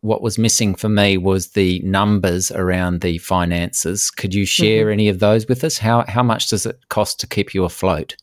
what 0.00 0.22
was 0.22 0.38
missing 0.38 0.74
for 0.74 0.88
me 0.88 1.18
was 1.18 1.48
the 1.48 1.80
numbers 1.80 2.50
around 2.50 3.02
the 3.02 3.18
finances. 3.18 4.10
Could 4.10 4.34
you 4.34 4.46
share 4.46 4.84
mm-hmm. 4.84 4.92
any 4.92 5.08
of 5.08 5.18
those 5.18 5.46
with 5.46 5.64
us? 5.64 5.76
How 5.76 6.04
how 6.08 6.22
much 6.22 6.48
does 6.48 6.64
it 6.64 6.78
cost 6.88 7.20
to 7.20 7.26
keep 7.26 7.52
you 7.52 7.64
afloat? 7.64 8.16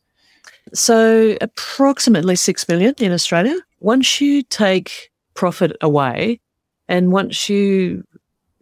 So 0.73 1.37
approximately 1.41 2.35
six 2.35 2.67
million 2.67 2.93
in 2.99 3.11
Australia. 3.11 3.57
Once 3.79 4.19
you 4.19 4.43
take 4.43 5.11
profit 5.33 5.75
away, 5.81 6.39
and 6.87 7.11
once 7.11 7.49
you 7.49 8.03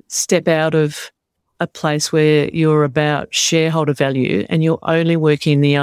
step 0.08 0.48
out 0.48 0.76
of 0.76 1.12
a 1.60 1.68
place 1.68 2.12
where 2.12 2.50
you're 2.50 2.84
about 2.84 3.34
shareholder 3.34 3.94
value 3.94 4.46
and 4.50 4.64
you're 4.64 4.80
only 4.84 5.16
working 5.16 5.54
in 5.54 5.62
the 5.62 5.76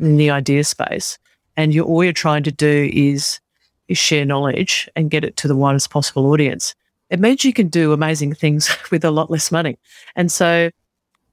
in 0.00 0.16
the 0.16 0.30
idea 0.30 0.64
space, 0.64 1.18
and 1.56 1.74
you're 1.74 1.84
all 1.84 2.02
you're 2.02 2.12
trying 2.12 2.42
to 2.44 2.52
do 2.52 2.90
is 2.92 3.40
is 3.88 3.98
share 3.98 4.24
knowledge 4.24 4.88
and 4.96 5.10
get 5.10 5.24
it 5.24 5.36
to 5.36 5.48
the 5.48 5.56
widest 5.56 5.90
possible 5.90 6.26
audience. 6.26 6.74
It 7.10 7.20
means 7.20 7.44
you 7.44 7.52
can 7.52 7.68
do 7.68 7.92
amazing 7.92 8.34
things 8.34 8.70
with 8.90 9.04
a 9.04 9.10
lot 9.10 9.30
less 9.30 9.50
money. 9.50 9.78
And 10.14 10.30
so 10.30 10.70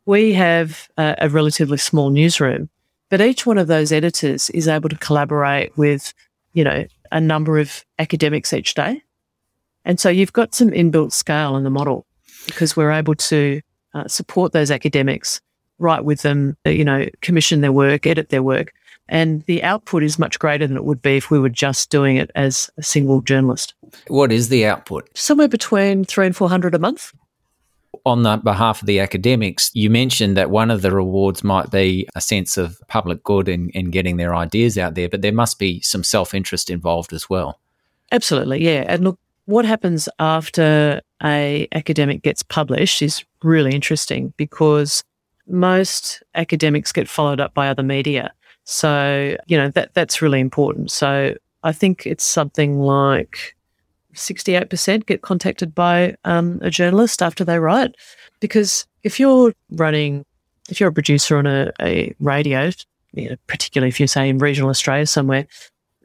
we 0.05 0.33
have 0.33 0.87
a, 0.97 1.15
a 1.19 1.29
relatively 1.29 1.77
small 1.77 2.09
newsroom, 2.09 2.69
but 3.09 3.21
each 3.21 3.45
one 3.45 3.57
of 3.57 3.67
those 3.67 3.91
editors 3.91 4.49
is 4.51 4.67
able 4.67 4.89
to 4.89 4.97
collaborate 4.97 5.77
with, 5.77 6.13
you 6.53 6.63
know, 6.63 6.85
a 7.11 7.21
number 7.21 7.59
of 7.59 7.85
academics 7.99 8.53
each 8.53 8.73
day. 8.73 9.01
And 9.83 9.99
so 9.99 10.09
you've 10.09 10.33
got 10.33 10.55
some 10.55 10.71
inbuilt 10.71 11.11
scale 11.11 11.55
in 11.55 11.63
the 11.63 11.69
model 11.69 12.05
because 12.47 12.75
we're 12.75 12.91
able 12.91 13.15
to 13.15 13.61
uh, 13.93 14.07
support 14.07 14.51
those 14.51 14.71
academics, 14.71 15.41
write 15.79 16.03
with 16.03 16.21
them, 16.21 16.57
you 16.65 16.83
know, 16.83 17.07
commission 17.21 17.61
their 17.61 17.71
work, 17.71 18.07
edit 18.07 18.29
their 18.29 18.43
work, 18.43 18.73
and 19.07 19.43
the 19.43 19.61
output 19.63 20.03
is 20.03 20.17
much 20.17 20.39
greater 20.39 20.65
than 20.65 20.77
it 20.77 20.83
would 20.83 21.01
be 21.01 21.17
if 21.17 21.29
we 21.29 21.39
were 21.39 21.49
just 21.49 21.89
doing 21.89 22.17
it 22.17 22.31
as 22.35 22.69
a 22.77 22.83
single 22.83 23.21
journalist. 23.21 23.75
What 24.07 24.31
is 24.31 24.49
the 24.49 24.65
output? 24.65 25.07
Somewhere 25.15 25.47
between 25.47 26.05
three 26.05 26.25
and 26.25 26.35
400 26.35 26.73
a 26.73 26.79
month. 26.79 27.13
On 28.05 28.21
the 28.21 28.37
behalf 28.37 28.81
of 28.81 28.85
the 28.85 28.99
academics, 28.99 29.71
you 29.73 29.89
mentioned 29.89 30.37
that 30.37 30.51
one 30.51 30.69
of 30.69 30.83
the 30.83 30.91
rewards 30.91 31.43
might 31.43 31.71
be 31.71 32.07
a 32.15 32.21
sense 32.21 32.55
of 32.55 32.79
public 32.87 33.23
good 33.23 33.49
in, 33.49 33.69
in 33.71 33.89
getting 33.89 34.17
their 34.17 34.35
ideas 34.35 34.77
out 34.77 34.93
there, 34.93 35.09
but 35.09 35.23
there 35.23 35.33
must 35.33 35.57
be 35.57 35.81
some 35.81 36.03
self 36.03 36.33
interest 36.33 36.69
involved 36.69 37.13
as 37.13 37.29
well. 37.29 37.59
Absolutely, 38.11 38.63
yeah. 38.63 38.85
And 38.87 39.03
look, 39.03 39.19
what 39.45 39.65
happens 39.65 40.07
after 40.19 41.01
a 41.23 41.67
academic 41.71 42.21
gets 42.21 42.43
published 42.43 43.01
is 43.01 43.23
really 43.43 43.73
interesting 43.73 44.33
because 44.37 45.03
most 45.47 46.23
academics 46.35 46.91
get 46.91 47.07
followed 47.07 47.39
up 47.39 47.53
by 47.53 47.69
other 47.69 47.83
media. 47.83 48.31
So, 48.63 49.37
you 49.47 49.57
know, 49.57 49.69
that 49.69 49.93
that's 49.93 50.21
really 50.21 50.39
important. 50.39 50.91
So 50.91 51.35
I 51.63 51.71
think 51.71 52.05
it's 52.05 52.23
something 52.23 52.79
like 52.79 53.54
68% 54.15 55.05
get 55.05 55.21
contacted 55.21 55.75
by 55.75 56.15
um, 56.23 56.59
a 56.61 56.69
journalist 56.69 57.21
after 57.21 57.43
they 57.43 57.59
write. 57.59 57.95
Because 58.39 58.85
if 59.03 59.19
you're 59.19 59.53
running, 59.71 60.25
if 60.69 60.79
you're 60.79 60.89
a 60.89 60.93
producer 60.93 61.37
on 61.37 61.45
a, 61.45 61.71
a 61.81 62.13
radio, 62.19 62.71
you 63.13 63.29
know, 63.29 63.35
particularly 63.47 63.89
if 63.89 63.99
you're 63.99 64.07
say 64.07 64.29
in 64.29 64.37
regional 64.39 64.69
Australia 64.69 65.05
somewhere, 65.05 65.47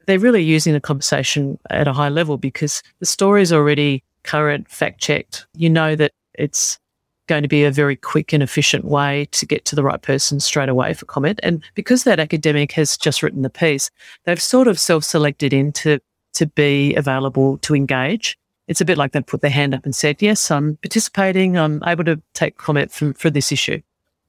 they're 0.06 0.18
really 0.18 0.42
using 0.42 0.72
the 0.72 0.80
conversation 0.80 1.58
at 1.70 1.88
a 1.88 1.92
high 1.92 2.08
level 2.08 2.36
because 2.36 2.82
the 2.98 3.06
story 3.06 3.42
is 3.42 3.52
already 3.52 4.02
current, 4.22 4.68
fact 4.68 5.00
checked. 5.00 5.46
You 5.54 5.70
know 5.70 5.96
that 5.96 6.12
it's 6.34 6.78
going 7.26 7.42
to 7.42 7.48
be 7.48 7.64
a 7.64 7.70
very 7.70 7.94
quick 7.94 8.32
and 8.32 8.42
efficient 8.42 8.84
way 8.84 9.28
to 9.30 9.46
get 9.46 9.64
to 9.64 9.76
the 9.76 9.84
right 9.84 10.02
person 10.02 10.40
straight 10.40 10.68
away 10.68 10.92
for 10.92 11.06
comment. 11.06 11.38
And 11.44 11.62
because 11.76 12.02
that 12.02 12.18
academic 12.18 12.72
has 12.72 12.96
just 12.96 13.22
written 13.22 13.42
the 13.42 13.50
piece, 13.50 13.88
they've 14.24 14.42
sort 14.42 14.66
of 14.66 14.80
self-selected 14.80 15.52
into 15.52 16.00
to 16.34 16.46
be 16.46 16.94
available 16.94 17.58
to 17.58 17.74
engage. 17.74 18.38
It's 18.68 18.80
a 18.80 18.84
bit 18.84 18.98
like 18.98 19.12
they 19.12 19.20
put 19.20 19.40
their 19.40 19.50
hand 19.50 19.74
up 19.74 19.84
and 19.84 19.94
said, 19.94 20.22
"Yes, 20.22 20.50
I'm 20.50 20.76
participating. 20.76 21.58
I'm 21.58 21.82
able 21.84 22.04
to 22.04 22.20
take 22.34 22.56
comment 22.56 22.92
from, 22.92 23.14
for 23.14 23.30
this 23.30 23.52
issue." 23.52 23.80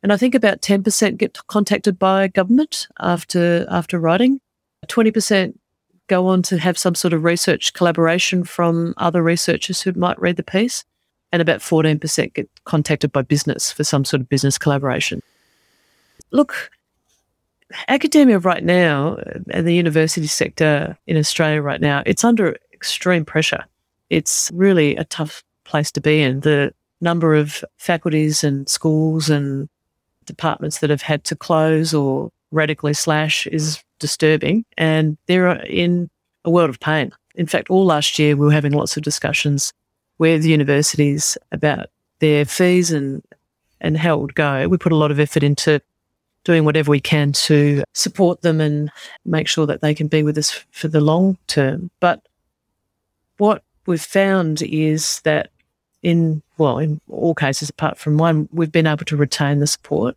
And 0.04 0.12
I 0.12 0.18
think 0.18 0.34
about 0.34 0.62
ten 0.62 0.84
percent 0.84 1.18
get 1.18 1.38
contacted 1.48 2.00
by 2.00 2.28
government 2.28 2.88
after 3.00 3.68
after 3.70 4.00
writing. 4.00 4.42
Twenty 4.88 5.12
percent 5.12 5.60
go 6.08 6.28
on 6.28 6.42
to 6.42 6.58
have 6.58 6.78
some 6.78 6.94
sort 6.94 7.14
of 7.14 7.24
research 7.24 7.74
collaboration 7.74 8.44
from 8.44 8.94
other 8.98 9.24
researchers 9.24 9.82
who 9.82 9.94
might 9.94 10.20
read 10.20 10.36
the 10.36 10.44
piece 10.44 10.84
and 11.32 11.42
about 11.42 11.62
14% 11.62 12.34
get 12.34 12.50
contacted 12.66 13.12
by 13.14 13.22
business 13.22 13.72
for 13.72 13.86
some 13.86 14.04
sort 14.04 14.22
of 14.22 14.28
business 14.28 14.58
collaboration. 14.58 15.22
Look, 16.32 16.70
academia 17.88 18.40
right 18.40 18.64
now 18.64 19.16
uh, 19.16 19.40
and 19.52 19.68
the 19.68 19.74
university 19.74 20.28
sector 20.28 20.98
in 21.08 21.18
Australia 21.18 21.62
right 21.62 21.82
now, 21.82 22.04
it's 22.06 22.24
under 22.24 22.58
extreme 22.74 23.26
pressure. 23.26 23.64
It's 24.10 24.50
really 24.54 24.96
a 24.96 25.06
tough 25.06 25.44
place 25.64 25.92
to 25.94 26.02
be 26.02 26.22
in. 26.22 26.42
The 26.42 26.74
number 27.00 27.34
of 27.34 27.64
faculties 27.78 28.44
and 28.44 28.68
schools 28.70 29.30
and 29.30 29.70
departments 30.26 30.80
that 30.80 30.90
have 30.90 31.02
had 31.02 31.24
to 31.26 31.36
close 31.36 31.94
or 31.94 32.32
radically 32.52 32.94
slash 32.94 33.48
is 33.48 33.84
disturbing 34.00 34.66
and 34.78 35.18
they're 35.28 35.48
uh, 35.48 35.64
in 35.66 36.10
a 36.46 36.50
world 36.50 36.70
of 36.70 36.80
pain. 36.80 37.12
In 37.36 37.48
fact, 37.48 37.70
all 37.70 37.86
last 37.86 38.20
year 38.20 38.36
we 38.36 38.46
were 38.46 38.52
having 38.52 38.74
lots 38.74 38.98
of 38.98 39.04
discussions 39.04 39.72
with 40.18 40.46
universities 40.46 41.38
about 41.52 41.88
their 42.20 42.46
fees 42.46 42.92
and 42.92 43.24
and 43.80 43.98
how 43.98 44.16
it 44.16 44.22
would 44.22 44.36
go. 44.36 44.68
We 44.68 44.78
put 44.78 44.92
a 44.92 44.98
lot 44.98 45.12
of 45.12 45.20
effort 45.20 45.42
into 45.42 45.82
doing 46.44 46.66
whatever 46.66 46.92
we 46.92 47.00
can 47.00 47.32
to 47.32 47.84
support 47.94 48.42
them 48.42 48.60
and 48.60 48.92
make 49.26 49.48
sure 49.48 49.66
that 49.66 49.82
they 49.82 49.94
can 49.94 50.08
be 50.08 50.24
with 50.24 50.38
us 50.38 50.64
for 50.72 50.88
the 50.88 51.02
long 51.02 51.38
term. 51.48 51.92
But 52.00 52.22
what 53.38 53.64
we've 53.86 54.02
found 54.02 54.62
is 54.62 55.22
that 55.22 55.50
in 56.04 56.42
well, 56.58 56.80
in 56.80 57.00
all 57.10 57.36
cases 57.36 57.70
apart 57.70 57.98
from 57.98 58.18
one, 58.18 58.50
we've 58.52 58.72
been 58.72 58.88
able 58.88 59.06
to 59.06 59.18
retain 59.18 59.60
the 59.60 59.68
support. 59.68 60.16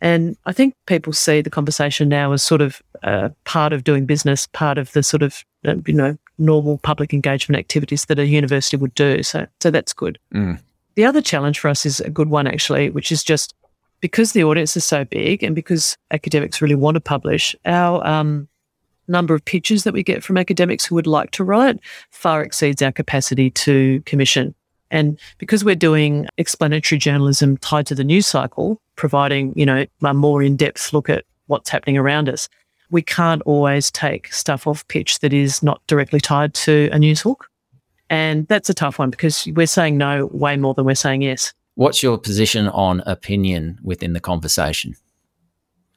And 0.00 0.36
I 0.44 0.52
think 0.52 0.74
people 0.86 1.12
see 1.12 1.40
the 1.40 1.50
conversation 1.50 2.08
now 2.08 2.32
as 2.32 2.42
sort 2.42 2.60
of 2.60 2.82
uh, 3.02 3.30
part 3.44 3.72
of 3.72 3.82
doing 3.82 4.04
business, 4.04 4.46
part 4.48 4.78
of 4.78 4.92
the 4.92 5.02
sort 5.02 5.22
of 5.22 5.44
uh, 5.64 5.76
you 5.86 5.94
know 5.94 6.16
normal 6.38 6.78
public 6.78 7.14
engagement 7.14 7.58
activities 7.58 8.04
that 8.06 8.18
a 8.18 8.26
university 8.26 8.76
would 8.76 8.94
do. 8.94 9.22
So 9.22 9.46
so 9.60 9.70
that's 9.70 9.92
good. 9.92 10.18
Mm. 10.34 10.60
The 10.96 11.04
other 11.04 11.22
challenge 11.22 11.58
for 11.58 11.68
us 11.68 11.86
is 11.86 12.00
a 12.00 12.10
good 12.10 12.28
one 12.28 12.46
actually, 12.46 12.90
which 12.90 13.10
is 13.10 13.22
just 13.22 13.54
because 14.00 14.32
the 14.32 14.44
audience 14.44 14.76
is 14.76 14.84
so 14.84 15.04
big 15.04 15.42
and 15.42 15.54
because 15.54 15.96
academics 16.10 16.60
really 16.60 16.74
want 16.74 16.94
to 16.94 17.00
publish, 17.00 17.56
our 17.64 18.06
um, 18.06 18.48
number 19.08 19.34
of 19.34 19.44
pitches 19.44 19.84
that 19.84 19.94
we 19.94 20.02
get 20.02 20.22
from 20.22 20.36
academics 20.36 20.84
who 20.84 20.94
would 20.94 21.06
like 21.06 21.30
to 21.32 21.44
write 21.44 21.78
far 22.10 22.42
exceeds 22.42 22.82
our 22.82 22.92
capacity 22.92 23.50
to 23.50 24.00
commission. 24.02 24.54
And 24.90 25.18
because 25.38 25.64
we're 25.64 25.74
doing 25.74 26.26
explanatory 26.38 26.98
journalism 26.98 27.56
tied 27.56 27.86
to 27.86 27.94
the 27.94 28.04
news 28.04 28.26
cycle, 28.26 28.80
providing, 28.94 29.52
you 29.56 29.66
know, 29.66 29.84
a 30.02 30.14
more 30.14 30.42
in-depth 30.42 30.92
look 30.92 31.08
at 31.08 31.24
what's 31.46 31.70
happening 31.70 31.98
around 31.98 32.28
us, 32.28 32.48
we 32.90 33.02
can't 33.02 33.42
always 33.42 33.90
take 33.90 34.32
stuff 34.32 34.66
off 34.66 34.86
pitch 34.88 35.18
that 35.20 35.32
is 35.32 35.62
not 35.62 35.82
directly 35.88 36.20
tied 36.20 36.54
to 36.54 36.88
a 36.92 36.98
news 36.98 37.20
hook. 37.20 37.50
And 38.08 38.46
that's 38.46 38.70
a 38.70 38.74
tough 38.74 39.00
one 39.00 39.10
because 39.10 39.48
we're 39.54 39.66
saying 39.66 39.98
no 39.98 40.26
way 40.26 40.56
more 40.56 40.74
than 40.74 40.84
we're 40.84 40.94
saying 40.94 41.22
yes. 41.22 41.52
What's 41.76 42.02
your 42.02 42.16
position 42.16 42.68
on 42.68 43.02
opinion 43.04 43.78
within 43.82 44.14
the 44.14 44.20
conversation? 44.20 44.96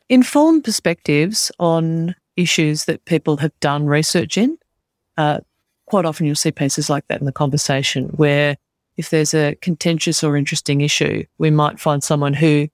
Informed 0.09 0.65
perspectives 0.65 1.53
on 1.57 2.15
issues 2.35 2.83
that 2.85 3.05
people 3.05 3.37
have 3.37 3.57
done 3.61 3.85
research 3.85 4.37
in. 4.37 4.57
Uh, 5.17 5.39
quite 5.85 6.03
often 6.03 6.25
you'll 6.25 6.35
see 6.35 6.51
pieces 6.51 6.89
like 6.89 7.07
that 7.07 7.21
in 7.21 7.25
the 7.25 7.31
conversation 7.31 8.09
where 8.09 8.57
if 8.97 9.09
there's 9.09 9.33
a 9.33 9.55
contentious 9.61 10.21
or 10.21 10.35
interesting 10.35 10.81
issue, 10.81 11.23
we 11.37 11.49
might 11.49 11.79
find 11.79 12.03
someone 12.03 12.33
who 12.33 12.67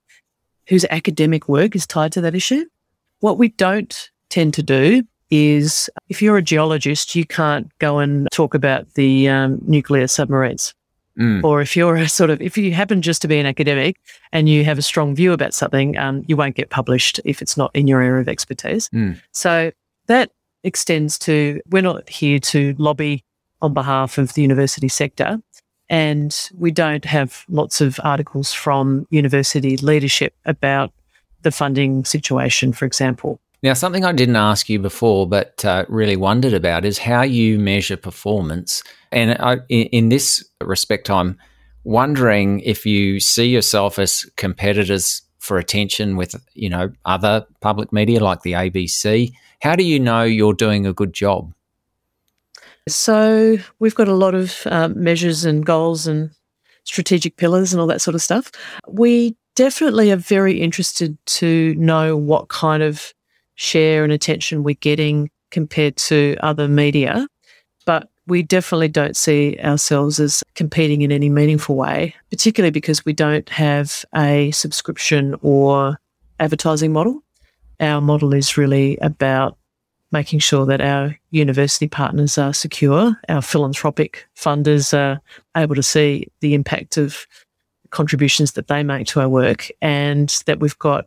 whose 0.66 0.84
academic 0.90 1.48
work 1.48 1.76
is 1.76 1.86
tied 1.86 2.10
to 2.10 2.20
that 2.20 2.34
issue. 2.34 2.64
What 3.20 3.38
we 3.38 3.50
don't 3.50 4.10
tend 4.30 4.52
to 4.54 4.64
do 4.64 5.04
is 5.30 5.88
if 6.08 6.20
you're 6.20 6.38
a 6.38 6.42
geologist, 6.42 7.14
you 7.14 7.24
can't 7.24 7.70
go 7.78 7.98
and 8.00 8.26
talk 8.32 8.54
about 8.54 8.94
the 8.94 9.28
um, 9.28 9.60
nuclear 9.62 10.08
submarines. 10.08 10.74
Mm. 11.18 11.42
Or 11.42 11.60
if 11.60 11.76
you're 11.76 11.96
a 11.96 12.08
sort 12.08 12.30
of, 12.30 12.42
if 12.42 12.58
you 12.58 12.72
happen 12.72 13.02
just 13.02 13.22
to 13.22 13.28
be 13.28 13.38
an 13.38 13.46
academic 13.46 13.96
and 14.32 14.48
you 14.48 14.64
have 14.64 14.78
a 14.78 14.82
strong 14.82 15.14
view 15.14 15.32
about 15.32 15.54
something, 15.54 15.96
um, 15.96 16.22
you 16.26 16.36
won't 16.36 16.56
get 16.56 16.70
published 16.70 17.20
if 17.24 17.40
it's 17.40 17.56
not 17.56 17.70
in 17.74 17.86
your 17.86 18.02
area 18.02 18.20
of 18.20 18.28
expertise. 18.28 18.88
Mm. 18.90 19.20
So 19.32 19.72
that 20.06 20.30
extends 20.62 21.18
to, 21.20 21.60
we're 21.70 21.82
not 21.82 22.08
here 22.08 22.38
to 22.38 22.74
lobby 22.78 23.24
on 23.62 23.72
behalf 23.72 24.18
of 24.18 24.34
the 24.34 24.42
university 24.42 24.88
sector. 24.88 25.38
And 25.88 26.36
we 26.54 26.70
don't 26.70 27.04
have 27.04 27.44
lots 27.48 27.80
of 27.80 28.00
articles 28.02 28.52
from 28.52 29.06
university 29.10 29.76
leadership 29.76 30.34
about 30.44 30.92
the 31.42 31.52
funding 31.52 32.04
situation, 32.04 32.72
for 32.72 32.84
example. 32.84 33.40
Now, 33.66 33.74
something 33.74 34.04
I 34.04 34.12
didn't 34.12 34.36
ask 34.36 34.68
you 34.68 34.78
before, 34.78 35.26
but 35.26 35.64
uh, 35.64 35.86
really 35.88 36.14
wondered 36.14 36.52
about 36.52 36.84
is 36.84 36.98
how 36.98 37.22
you 37.22 37.58
measure 37.58 37.96
performance. 37.96 38.84
And 39.10 39.32
I, 39.40 39.54
in, 39.68 39.86
in 39.88 40.08
this 40.08 40.48
respect, 40.62 41.10
I'm 41.10 41.36
wondering 41.82 42.60
if 42.60 42.86
you 42.86 43.18
see 43.18 43.46
yourself 43.46 43.98
as 43.98 44.24
competitors 44.36 45.20
for 45.40 45.58
attention 45.58 46.14
with, 46.14 46.36
you 46.54 46.70
know, 46.70 46.92
other 47.06 47.44
public 47.60 47.92
media 47.92 48.22
like 48.22 48.42
the 48.42 48.52
ABC. 48.52 49.32
How 49.60 49.74
do 49.74 49.82
you 49.82 49.98
know 49.98 50.22
you're 50.22 50.54
doing 50.54 50.86
a 50.86 50.92
good 50.92 51.12
job? 51.12 51.52
So 52.86 53.58
we've 53.80 53.96
got 53.96 54.06
a 54.06 54.14
lot 54.14 54.36
of 54.36 54.62
um, 54.66 55.02
measures 55.02 55.44
and 55.44 55.66
goals 55.66 56.06
and 56.06 56.30
strategic 56.84 57.36
pillars 57.36 57.72
and 57.72 57.80
all 57.80 57.88
that 57.88 58.00
sort 58.00 58.14
of 58.14 58.22
stuff. 58.22 58.52
We 58.86 59.34
definitely 59.56 60.12
are 60.12 60.16
very 60.16 60.60
interested 60.60 61.18
to 61.26 61.74
know 61.74 62.16
what 62.16 62.46
kind 62.46 62.84
of 62.84 63.12
share 63.56 64.04
and 64.04 64.12
attention 64.12 64.62
we're 64.62 64.74
getting 64.76 65.30
compared 65.50 65.96
to 65.96 66.36
other 66.40 66.68
media. 66.68 67.26
But 67.84 68.08
we 68.26 68.42
definitely 68.42 68.88
don't 68.88 69.16
see 69.16 69.56
ourselves 69.62 70.18
as 70.18 70.42
competing 70.54 71.02
in 71.02 71.12
any 71.12 71.28
meaningful 71.28 71.76
way, 71.76 72.14
particularly 72.30 72.72
because 72.72 73.04
we 73.04 73.12
don't 73.12 73.48
have 73.48 74.04
a 74.16 74.50
subscription 74.50 75.36
or 75.42 75.98
advertising 76.40 76.92
model. 76.92 77.22
Our 77.80 78.00
model 78.00 78.34
is 78.34 78.56
really 78.56 78.96
about 78.98 79.56
making 80.12 80.38
sure 80.38 80.66
that 80.66 80.80
our 80.80 81.16
university 81.30 81.88
partners 81.88 82.38
are 82.38 82.54
secure, 82.54 83.14
our 83.28 83.42
philanthropic 83.42 84.26
funders 84.36 84.96
are 84.96 85.20
able 85.56 85.74
to 85.74 85.82
see 85.82 86.26
the 86.40 86.54
impact 86.54 86.96
of 86.96 87.26
contributions 87.90 88.52
that 88.52 88.68
they 88.68 88.82
make 88.82 89.06
to 89.08 89.20
our 89.20 89.28
work, 89.28 89.68
and 89.82 90.42
that 90.46 90.60
we've 90.60 90.78
got 90.78 91.06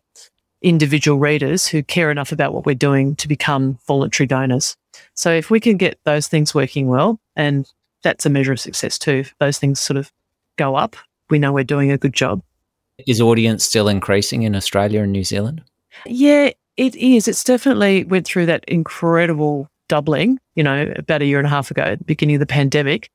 individual 0.62 1.20
readers 1.20 1.68
who 1.68 1.84
care 1.84 2.12
enough 2.12 2.32
about 2.32 2.54
what 2.54 2.66
we're 2.66 2.76
doing 2.76 3.16
to 3.18 3.28
become 3.28 3.80
voluntary 3.88 4.28
donors. 4.28 4.76
So 5.14 5.32
if 5.32 5.50
we 5.50 5.60
can 5.60 5.78
get 5.78 6.00
those 6.04 6.28
things 6.28 6.54
working 6.54 6.88
well, 6.88 7.20
and 7.36 7.72
that's 8.04 8.26
a 8.26 8.30
measure 8.30 8.54
of 8.54 8.60
success 8.60 9.00
too, 9.00 9.20
if 9.20 9.36
those 9.40 9.58
things 9.58 9.80
sort 9.80 9.98
of 9.98 10.12
go 10.58 10.76
up, 10.76 10.96
we 11.30 11.40
know 11.40 11.54
we're 11.54 11.64
doing 11.64 11.92
a 11.92 11.98
good 11.98 12.14
job. 12.14 12.42
Is 13.08 13.22
audience 13.22 13.64
still 13.64 13.88
increasing 13.88 14.44
in 14.44 14.56
Australia 14.56 15.04
and 15.04 15.12
New 15.12 15.24
Zealand? 15.24 15.64
Yeah, 16.06 16.52
it 16.76 16.96
is. 16.96 17.28
It's 17.28 17.44
definitely 17.44 18.04
went 18.04 18.26
through 18.26 18.48
that 18.48 18.66
incredible 18.68 19.70
doubling, 19.88 20.40
you 20.56 20.64
know, 20.64 20.94
about 20.98 21.22
a 21.22 21.26
year 21.26 21.40
and 21.40 21.48
a 21.48 21.50
half 21.50 21.72
ago, 21.72 21.84
at 21.84 22.00
the 22.00 22.06
beginning 22.06 22.36
of 22.36 22.40
the 22.42 22.46
pandemic, 22.46 23.10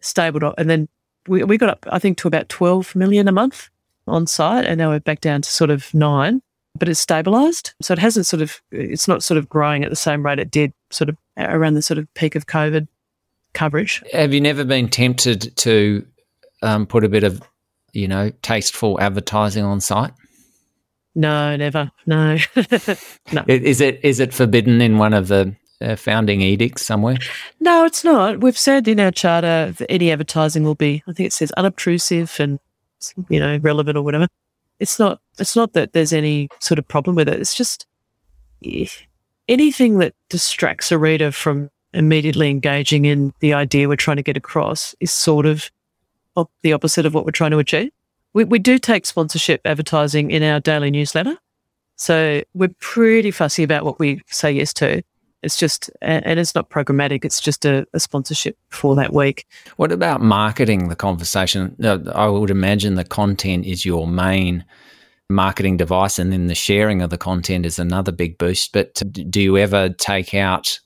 stable, 0.00 0.54
and 0.56 0.70
then 0.70 0.88
we, 1.28 1.44
we 1.44 1.58
got 1.58 1.70
up, 1.70 1.86
I 1.90 1.98
think, 1.98 2.18
to 2.18 2.28
about 2.28 2.48
12 2.48 2.94
million 2.94 3.28
a 3.28 3.32
month 3.32 3.68
on 4.06 4.26
site, 4.26 4.64
and 4.64 4.78
now 4.78 4.90
we're 4.90 5.00
back 5.00 5.20
down 5.20 5.42
to 5.42 5.50
sort 5.50 5.70
of 5.70 5.92
nine 5.92 6.40
but 6.78 6.88
it's 6.88 7.00
stabilized. 7.00 7.74
So 7.80 7.92
it 7.92 7.98
hasn't 7.98 8.26
sort 8.26 8.42
of, 8.42 8.60
it's 8.70 9.08
not 9.08 9.22
sort 9.22 9.38
of 9.38 9.48
growing 9.48 9.84
at 9.84 9.90
the 9.90 9.96
same 9.96 10.24
rate 10.24 10.38
it 10.38 10.50
did 10.50 10.72
sort 10.90 11.08
of 11.08 11.16
around 11.36 11.74
the 11.74 11.82
sort 11.82 11.98
of 11.98 12.12
peak 12.14 12.34
of 12.34 12.46
COVID 12.46 12.86
coverage. 13.54 14.02
Have 14.12 14.32
you 14.32 14.40
never 14.40 14.64
been 14.64 14.88
tempted 14.88 15.56
to 15.56 16.06
um, 16.62 16.86
put 16.86 17.04
a 17.04 17.08
bit 17.08 17.24
of, 17.24 17.42
you 17.92 18.08
know, 18.08 18.30
tasteful 18.42 19.00
advertising 19.00 19.64
on 19.64 19.80
site? 19.80 20.12
No, 21.14 21.56
never. 21.56 21.90
No. 22.06 22.36
no. 23.32 23.44
Is 23.48 23.80
it 23.80 24.00
is 24.02 24.20
it 24.20 24.34
forbidden 24.34 24.82
in 24.82 24.98
one 24.98 25.14
of 25.14 25.28
the 25.28 25.56
uh, 25.80 25.96
founding 25.96 26.42
edicts 26.42 26.84
somewhere? 26.84 27.16
No, 27.58 27.86
it's 27.86 28.04
not. 28.04 28.40
We've 28.40 28.58
said 28.58 28.86
in 28.86 29.00
our 29.00 29.10
charter 29.10 29.72
that 29.72 29.90
any 29.90 30.12
advertising 30.12 30.62
will 30.62 30.74
be, 30.74 31.02
I 31.08 31.12
think 31.12 31.28
it 31.28 31.32
says 31.32 31.50
unobtrusive 31.52 32.36
and, 32.38 32.60
you 33.30 33.40
know, 33.40 33.56
relevant 33.58 33.96
or 33.96 34.02
whatever 34.02 34.28
it's 34.80 34.98
not 34.98 35.20
it's 35.38 35.56
not 35.56 35.72
that 35.74 35.92
there's 35.92 36.12
any 36.12 36.48
sort 36.60 36.78
of 36.78 36.88
problem 36.88 37.16
with 37.16 37.28
it. 37.28 37.40
It's 37.40 37.54
just 37.54 37.86
eh, 38.64 38.86
anything 39.48 39.98
that 39.98 40.14
distracts 40.28 40.90
a 40.92 40.98
reader 40.98 41.30
from 41.30 41.70
immediately 41.92 42.50
engaging 42.50 43.04
in 43.04 43.32
the 43.40 43.54
idea 43.54 43.88
we're 43.88 43.96
trying 43.96 44.18
to 44.18 44.22
get 44.22 44.36
across 44.36 44.94
is 45.00 45.10
sort 45.10 45.46
of 45.46 45.70
op- 46.36 46.50
the 46.62 46.72
opposite 46.72 47.06
of 47.06 47.14
what 47.14 47.24
we're 47.24 47.30
trying 47.30 47.50
to 47.52 47.58
achieve. 47.58 47.90
We, 48.34 48.44
we 48.44 48.58
do 48.58 48.78
take 48.78 49.06
sponsorship 49.06 49.62
advertising 49.64 50.30
in 50.30 50.42
our 50.42 50.60
daily 50.60 50.90
newsletter. 50.90 51.36
So 51.96 52.42
we're 52.52 52.74
pretty 52.80 53.30
fussy 53.30 53.62
about 53.62 53.84
what 53.84 53.98
we 53.98 54.20
say 54.26 54.52
yes 54.52 54.74
to. 54.74 55.02
It's 55.42 55.56
just, 55.56 55.90
and 56.02 56.40
it's 56.40 56.54
not 56.54 56.70
programmatic. 56.70 57.24
It's 57.24 57.40
just 57.40 57.64
a, 57.64 57.86
a, 57.92 58.00
sponsorship 58.00 58.56
for 58.70 58.96
that 58.96 59.12
week. 59.12 59.46
What 59.76 59.92
about 59.92 60.20
marketing 60.20 60.88
the 60.88 60.96
conversation? 60.96 61.76
I 61.84 62.26
would 62.26 62.50
imagine 62.50 62.94
the 62.94 63.04
content 63.04 63.66
is 63.66 63.84
your 63.84 64.08
main 64.08 64.64
marketing 65.28 65.76
device, 65.76 66.18
and 66.18 66.32
then 66.32 66.46
the 66.46 66.54
sharing 66.54 67.02
of 67.02 67.10
the 67.10 67.18
content 67.18 67.66
is 67.66 67.78
another 67.78 68.12
big 68.12 68.38
boost. 68.38 68.72
But 68.72 69.02
do 69.30 69.40
you 69.40 69.56
ever 69.58 69.90
take 69.90 70.34
out 70.34 70.80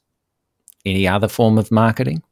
any 0.85 1.07
other 1.07 1.29
form 1.29 1.57
of 1.57 1.71
marketing? 1.71 2.23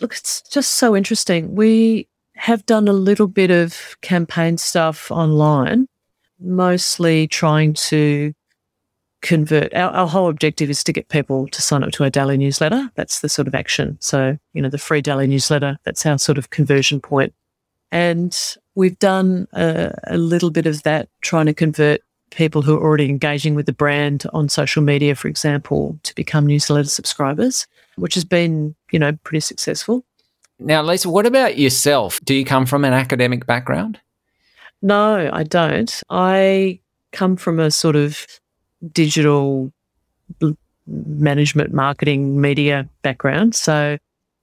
Look, 0.00 0.14
it's 0.14 0.42
just 0.42 0.72
so 0.72 0.94
interesting. 0.96 1.54
We 1.54 2.08
have 2.36 2.66
done 2.66 2.88
a 2.88 2.92
little 2.92 3.28
bit 3.28 3.50
of 3.50 3.96
campaign 4.02 4.58
stuff 4.58 5.10
online, 5.10 5.86
mostly 6.40 7.28
trying 7.28 7.74
to 7.74 8.34
convert 9.24 9.72
our, 9.74 9.90
our 9.90 10.06
whole 10.06 10.28
objective 10.28 10.68
is 10.68 10.84
to 10.84 10.92
get 10.92 11.08
people 11.08 11.48
to 11.48 11.62
sign 11.62 11.82
up 11.82 11.90
to 11.92 12.04
our 12.04 12.10
daily 12.10 12.36
newsletter. 12.36 12.90
That's 12.94 13.20
the 13.20 13.28
sort 13.28 13.48
of 13.48 13.54
action. 13.54 13.96
So, 14.00 14.38
you 14.52 14.60
know, 14.60 14.68
the 14.68 14.78
free 14.78 15.00
daily 15.00 15.26
newsletter, 15.26 15.78
that's 15.84 16.04
our 16.04 16.18
sort 16.18 16.36
of 16.36 16.50
conversion 16.50 17.00
point. 17.00 17.32
And 17.90 18.38
we've 18.74 18.98
done 18.98 19.48
a, 19.52 19.92
a 20.08 20.18
little 20.18 20.50
bit 20.50 20.66
of 20.66 20.82
that, 20.82 21.08
trying 21.22 21.46
to 21.46 21.54
convert 21.54 22.02
people 22.30 22.60
who 22.60 22.76
are 22.76 22.82
already 22.82 23.08
engaging 23.08 23.54
with 23.54 23.64
the 23.64 23.72
brand 23.72 24.24
on 24.34 24.48
social 24.48 24.82
media, 24.82 25.14
for 25.14 25.28
example, 25.28 25.98
to 26.02 26.14
become 26.14 26.46
newsletter 26.46 26.88
subscribers, 26.88 27.66
which 27.96 28.14
has 28.14 28.24
been, 28.24 28.74
you 28.92 28.98
know, 28.98 29.12
pretty 29.24 29.40
successful. 29.40 30.04
Now, 30.58 30.82
Lisa, 30.82 31.08
what 31.08 31.24
about 31.24 31.56
yourself? 31.56 32.20
Do 32.24 32.34
you 32.34 32.44
come 32.44 32.66
from 32.66 32.84
an 32.84 32.92
academic 32.92 33.46
background? 33.46 34.00
No, 34.82 35.30
I 35.32 35.44
don't. 35.44 36.02
I 36.10 36.80
come 37.12 37.36
from 37.36 37.58
a 37.58 37.70
sort 37.70 37.96
of 37.96 38.26
digital 38.92 39.72
management, 40.86 41.72
marketing, 41.72 42.40
media 42.40 42.88
background. 43.02 43.54
So 43.54 43.98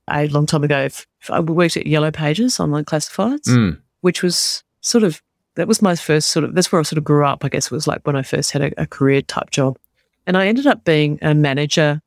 a 0.09 0.27
long 0.27 0.45
time 0.45 0.63
ago, 0.63 0.87
I 1.29 1.39
worked 1.39 1.77
at 1.77 1.87
Yellow 1.87 2.11
Pages 2.11 2.59
online 2.59 2.85
classifieds, 2.85 3.47
mm. 3.47 3.79
which 4.01 4.23
was 4.23 4.63
sort 4.81 5.03
of 5.03 5.21
that 5.55 5.67
was 5.67 5.81
my 5.81 5.95
first 5.95 6.29
sort 6.29 6.45
of 6.45 6.55
that's 6.55 6.71
where 6.71 6.79
I 6.79 6.83
sort 6.83 6.97
of 6.97 7.03
grew 7.03 7.25
up. 7.25 7.43
I 7.45 7.49
guess 7.49 7.65
it 7.67 7.71
was 7.71 7.87
like 7.87 8.05
when 8.05 8.15
I 8.15 8.23
first 8.23 8.51
had 8.51 8.61
a, 8.61 8.81
a 8.81 8.87
career 8.87 9.21
type 9.21 9.51
job, 9.51 9.77
and 10.25 10.37
I 10.37 10.47
ended 10.47 10.67
up 10.67 10.83
being 10.83 11.19
a 11.21 11.33
manager 11.33 12.01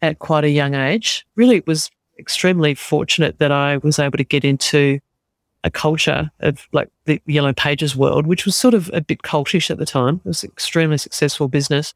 at 0.00 0.18
quite 0.18 0.44
a 0.44 0.50
young 0.50 0.74
age. 0.74 1.26
Really, 1.36 1.56
it 1.56 1.66
was 1.66 1.90
extremely 2.18 2.74
fortunate 2.74 3.38
that 3.38 3.52
I 3.52 3.78
was 3.78 3.98
able 3.98 4.18
to 4.18 4.24
get 4.24 4.44
into 4.44 5.00
a 5.64 5.70
culture 5.70 6.30
of 6.40 6.66
like 6.72 6.88
the 7.04 7.20
Yellow 7.26 7.52
Pages 7.52 7.94
world, 7.94 8.26
which 8.26 8.44
was 8.44 8.56
sort 8.56 8.74
of 8.74 8.90
a 8.92 9.00
bit 9.00 9.22
cultish 9.22 9.70
at 9.70 9.78
the 9.78 9.86
time. 9.86 10.20
It 10.24 10.28
was 10.28 10.42
an 10.42 10.50
extremely 10.50 10.98
successful 10.98 11.48
business. 11.48 11.94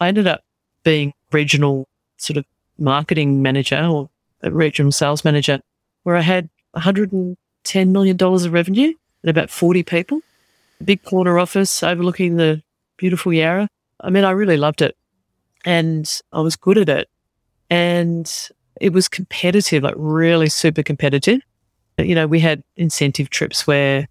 I 0.00 0.08
ended 0.08 0.26
up 0.26 0.42
being 0.84 1.12
regional 1.32 1.88
sort 2.16 2.36
of 2.36 2.44
marketing 2.78 3.42
manager 3.42 3.84
or 3.84 4.10
a 4.42 4.50
regional 4.50 4.92
sales 4.92 5.24
manager 5.24 5.60
where 6.04 6.16
I 6.16 6.20
had 6.20 6.48
$110 6.76 7.36
million 7.88 8.16
of 8.20 8.52
revenue 8.52 8.92
and 9.22 9.30
about 9.30 9.50
40 9.50 9.82
people, 9.82 10.20
a 10.80 10.84
big 10.84 11.02
corner 11.02 11.38
office 11.38 11.82
overlooking 11.82 12.36
the 12.36 12.62
beautiful 12.96 13.32
Yarra. 13.32 13.68
I 14.00 14.10
mean, 14.10 14.24
I 14.24 14.32
really 14.32 14.56
loved 14.56 14.82
it 14.82 14.96
and 15.64 16.20
I 16.32 16.40
was 16.40 16.56
good 16.56 16.78
at 16.78 16.88
it. 16.88 17.08
And 17.70 18.30
it 18.80 18.92
was 18.92 19.08
competitive, 19.08 19.82
like 19.82 19.94
really 19.96 20.48
super 20.48 20.82
competitive. 20.82 21.40
You 21.98 22.14
know, 22.14 22.26
we 22.26 22.40
had 22.40 22.62
incentive 22.76 23.30
trips 23.30 23.66
where 23.66 24.08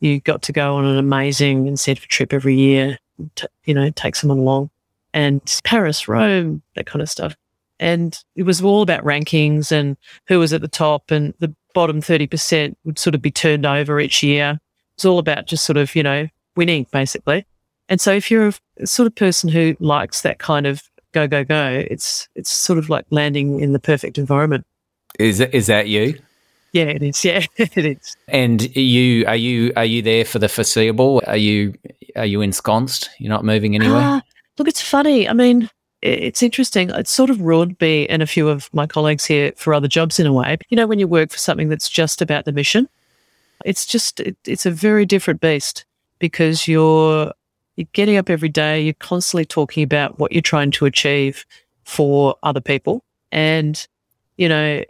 you 0.00 0.20
got 0.20 0.42
to 0.42 0.52
go 0.52 0.74
on 0.74 0.84
an 0.84 0.98
amazing 0.98 1.66
incentive 1.66 2.08
trip 2.08 2.32
every 2.32 2.56
year, 2.56 2.98
to, 3.36 3.48
you 3.64 3.74
know, 3.74 3.90
take 3.90 4.16
someone 4.16 4.38
along 4.38 4.70
and 5.14 5.60
Paris, 5.64 6.08
Rome, 6.08 6.62
that 6.74 6.86
kind 6.86 7.02
of 7.02 7.10
stuff. 7.10 7.36
And 7.78 8.16
it 8.36 8.44
was 8.44 8.62
all 8.62 8.82
about 8.82 9.04
rankings 9.04 9.72
and 9.72 9.96
who 10.28 10.38
was 10.38 10.52
at 10.52 10.60
the 10.60 10.68
top 10.68 11.10
and 11.10 11.34
the 11.40 11.54
bottom 11.74 12.00
30% 12.00 12.76
would 12.84 12.98
sort 12.98 13.14
of 13.14 13.22
be 13.22 13.30
turned 13.30 13.66
over 13.66 13.98
each 13.98 14.22
year. 14.22 14.58
It's 14.94 15.04
all 15.04 15.18
about 15.18 15.46
just 15.46 15.64
sort 15.64 15.76
of, 15.76 15.94
you 15.94 16.02
know, 16.02 16.28
winning 16.56 16.86
basically. 16.92 17.46
And 17.88 18.00
so 18.00 18.12
if 18.12 18.30
you're 18.30 18.52
a 18.78 18.86
sort 18.86 19.06
of 19.06 19.14
person 19.14 19.48
who 19.48 19.76
likes 19.80 20.22
that 20.22 20.38
kind 20.38 20.66
of 20.66 20.82
go, 21.12 21.26
go, 21.26 21.44
go, 21.44 21.84
it's, 21.90 22.28
it's 22.34 22.50
sort 22.50 22.78
of 22.78 22.88
like 22.88 23.04
landing 23.10 23.60
in 23.60 23.72
the 23.72 23.80
perfect 23.80 24.16
environment. 24.16 24.64
Is, 25.18 25.40
is 25.40 25.66
that 25.66 25.88
you? 25.88 26.18
Yeah, 26.72 26.84
it 26.84 27.02
is. 27.02 27.24
Yeah, 27.24 27.44
it 27.56 27.84
is. 27.84 28.16
And 28.28 28.74
you 28.74 29.26
are 29.26 29.36
you 29.36 29.72
are 29.76 29.84
you 29.84 30.02
there 30.02 30.24
for 30.24 30.38
the 30.38 30.48
foreseeable? 30.48 31.22
Are 31.26 31.36
you 31.36 31.74
are 32.16 32.26
you 32.26 32.40
ensconced? 32.40 33.10
You're 33.18 33.30
not 33.30 33.44
moving 33.44 33.74
anywhere. 33.74 34.00
Uh, 34.00 34.20
look, 34.58 34.68
it's 34.68 34.80
funny. 34.80 35.28
I 35.28 35.34
mean, 35.34 35.68
it's 36.00 36.42
interesting. 36.42 36.90
It's 36.90 37.10
sort 37.10 37.30
of 37.30 37.40
ruined 37.40 37.76
me 37.80 38.08
and 38.08 38.22
a 38.22 38.26
few 38.26 38.48
of 38.48 38.68
my 38.72 38.86
colleagues 38.86 39.24
here 39.24 39.52
for 39.56 39.72
other 39.72 39.88
jobs 39.88 40.18
in 40.18 40.26
a 40.26 40.32
way. 40.32 40.56
You 40.68 40.76
know, 40.76 40.86
when 40.86 40.98
you 40.98 41.06
work 41.06 41.30
for 41.30 41.38
something 41.38 41.68
that's 41.68 41.88
just 41.88 42.20
about 42.20 42.44
the 42.44 42.52
mission, 42.52 42.88
it's 43.64 43.86
just 43.86 44.20
it, 44.20 44.36
it's 44.44 44.66
a 44.66 44.70
very 44.70 45.06
different 45.06 45.40
beast 45.40 45.84
because 46.18 46.66
you're 46.66 47.32
you're 47.76 47.88
getting 47.92 48.16
up 48.16 48.30
every 48.30 48.48
day. 48.48 48.80
You're 48.80 48.94
constantly 48.94 49.44
talking 49.44 49.82
about 49.82 50.18
what 50.18 50.32
you're 50.32 50.42
trying 50.42 50.70
to 50.72 50.86
achieve 50.86 51.44
for 51.84 52.36
other 52.42 52.60
people, 52.60 53.04
and 53.30 53.86
you 54.36 54.48
know 54.48 54.82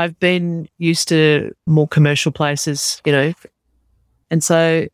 I've 0.00 0.18
been 0.18 0.68
used 0.78 1.08
to 1.08 1.54
more 1.66 1.86
commercial 1.86 2.32
places, 2.32 3.02
you 3.04 3.12
know, 3.12 3.34
and 4.30 4.42
so 4.42 4.86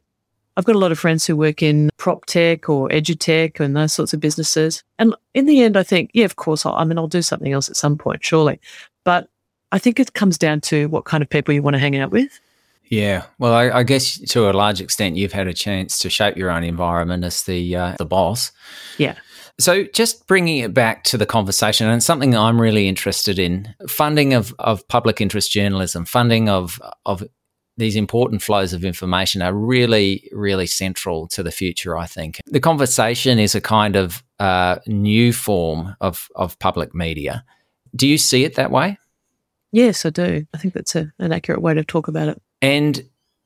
I've 0.56 0.64
got 0.64 0.74
a 0.74 0.78
lot 0.78 0.92
of 0.92 0.98
friends 0.98 1.26
who 1.26 1.36
work 1.36 1.62
in 1.62 1.90
prop 1.98 2.24
tech 2.26 2.68
or 2.68 2.88
edutech 2.88 3.60
and 3.60 3.76
those 3.76 3.92
sorts 3.92 4.14
of 4.14 4.20
businesses. 4.20 4.82
And 4.98 5.14
in 5.34 5.46
the 5.46 5.62
end, 5.62 5.76
I 5.76 5.82
think, 5.82 6.10
yeah, 6.14 6.24
of 6.24 6.36
course, 6.36 6.64
I'll, 6.64 6.74
I 6.74 6.84
mean, 6.84 6.98
I'll 6.98 7.08
do 7.08 7.22
something 7.22 7.52
else 7.52 7.68
at 7.68 7.76
some 7.76 7.98
point, 7.98 8.24
surely. 8.24 8.58
But 9.04 9.28
I 9.70 9.78
think 9.78 10.00
it 10.00 10.14
comes 10.14 10.38
down 10.38 10.62
to 10.62 10.88
what 10.88 11.04
kind 11.04 11.22
of 11.22 11.28
people 11.28 11.52
you 11.52 11.62
want 11.62 11.74
to 11.74 11.80
hang 11.80 11.96
out 11.96 12.10
with. 12.10 12.40
Yeah, 12.88 13.24
well, 13.38 13.52
I, 13.52 13.70
I, 13.70 13.82
guess 13.82 14.18
to 14.18 14.48
a 14.48 14.52
large 14.52 14.80
extent, 14.80 15.16
you've 15.16 15.32
had 15.32 15.48
a 15.48 15.52
chance 15.52 15.98
to 15.98 16.08
shape 16.08 16.36
your 16.36 16.50
own 16.50 16.62
environment 16.62 17.24
as 17.24 17.42
the 17.42 17.74
uh, 17.74 17.96
the 17.98 18.06
boss. 18.06 18.52
Yeah. 18.96 19.16
So, 19.58 19.84
just 19.84 20.26
bringing 20.26 20.58
it 20.58 20.74
back 20.74 21.04
to 21.04 21.16
the 21.16 21.24
conversation, 21.24 21.88
and 21.88 22.02
something 22.02 22.36
I'm 22.36 22.60
really 22.60 22.88
interested 22.88 23.38
in 23.38 23.74
funding 23.88 24.34
of, 24.34 24.54
of 24.58 24.86
public 24.88 25.20
interest 25.20 25.50
journalism, 25.50 26.04
funding 26.04 26.50
of, 26.50 26.78
of 27.06 27.24
these 27.78 27.96
important 27.96 28.42
flows 28.42 28.72
of 28.72 28.84
information 28.84 29.40
are 29.42 29.54
really, 29.54 30.28
really 30.32 30.66
central 30.66 31.26
to 31.28 31.42
the 31.42 31.50
future, 31.50 31.96
I 31.96 32.06
think. 32.06 32.40
The 32.46 32.60
conversation 32.60 33.38
is 33.38 33.54
a 33.54 33.60
kind 33.60 33.96
of 33.96 34.22
uh, 34.38 34.76
new 34.86 35.32
form 35.32 35.96
of, 36.00 36.28
of 36.36 36.58
public 36.58 36.94
media. 36.94 37.44
Do 37.94 38.06
you 38.06 38.18
see 38.18 38.44
it 38.44 38.54
that 38.54 38.70
way? 38.70 38.98
Yes, 39.72 40.06
I 40.06 40.10
do. 40.10 40.46
I 40.54 40.58
think 40.58 40.74
that's 40.74 40.94
a, 40.96 41.12
an 41.18 41.32
accurate 41.32 41.60
way 41.62 41.74
to 41.74 41.84
talk 41.84 42.08
about 42.08 42.28
it. 42.28 42.40
And 42.62 43.02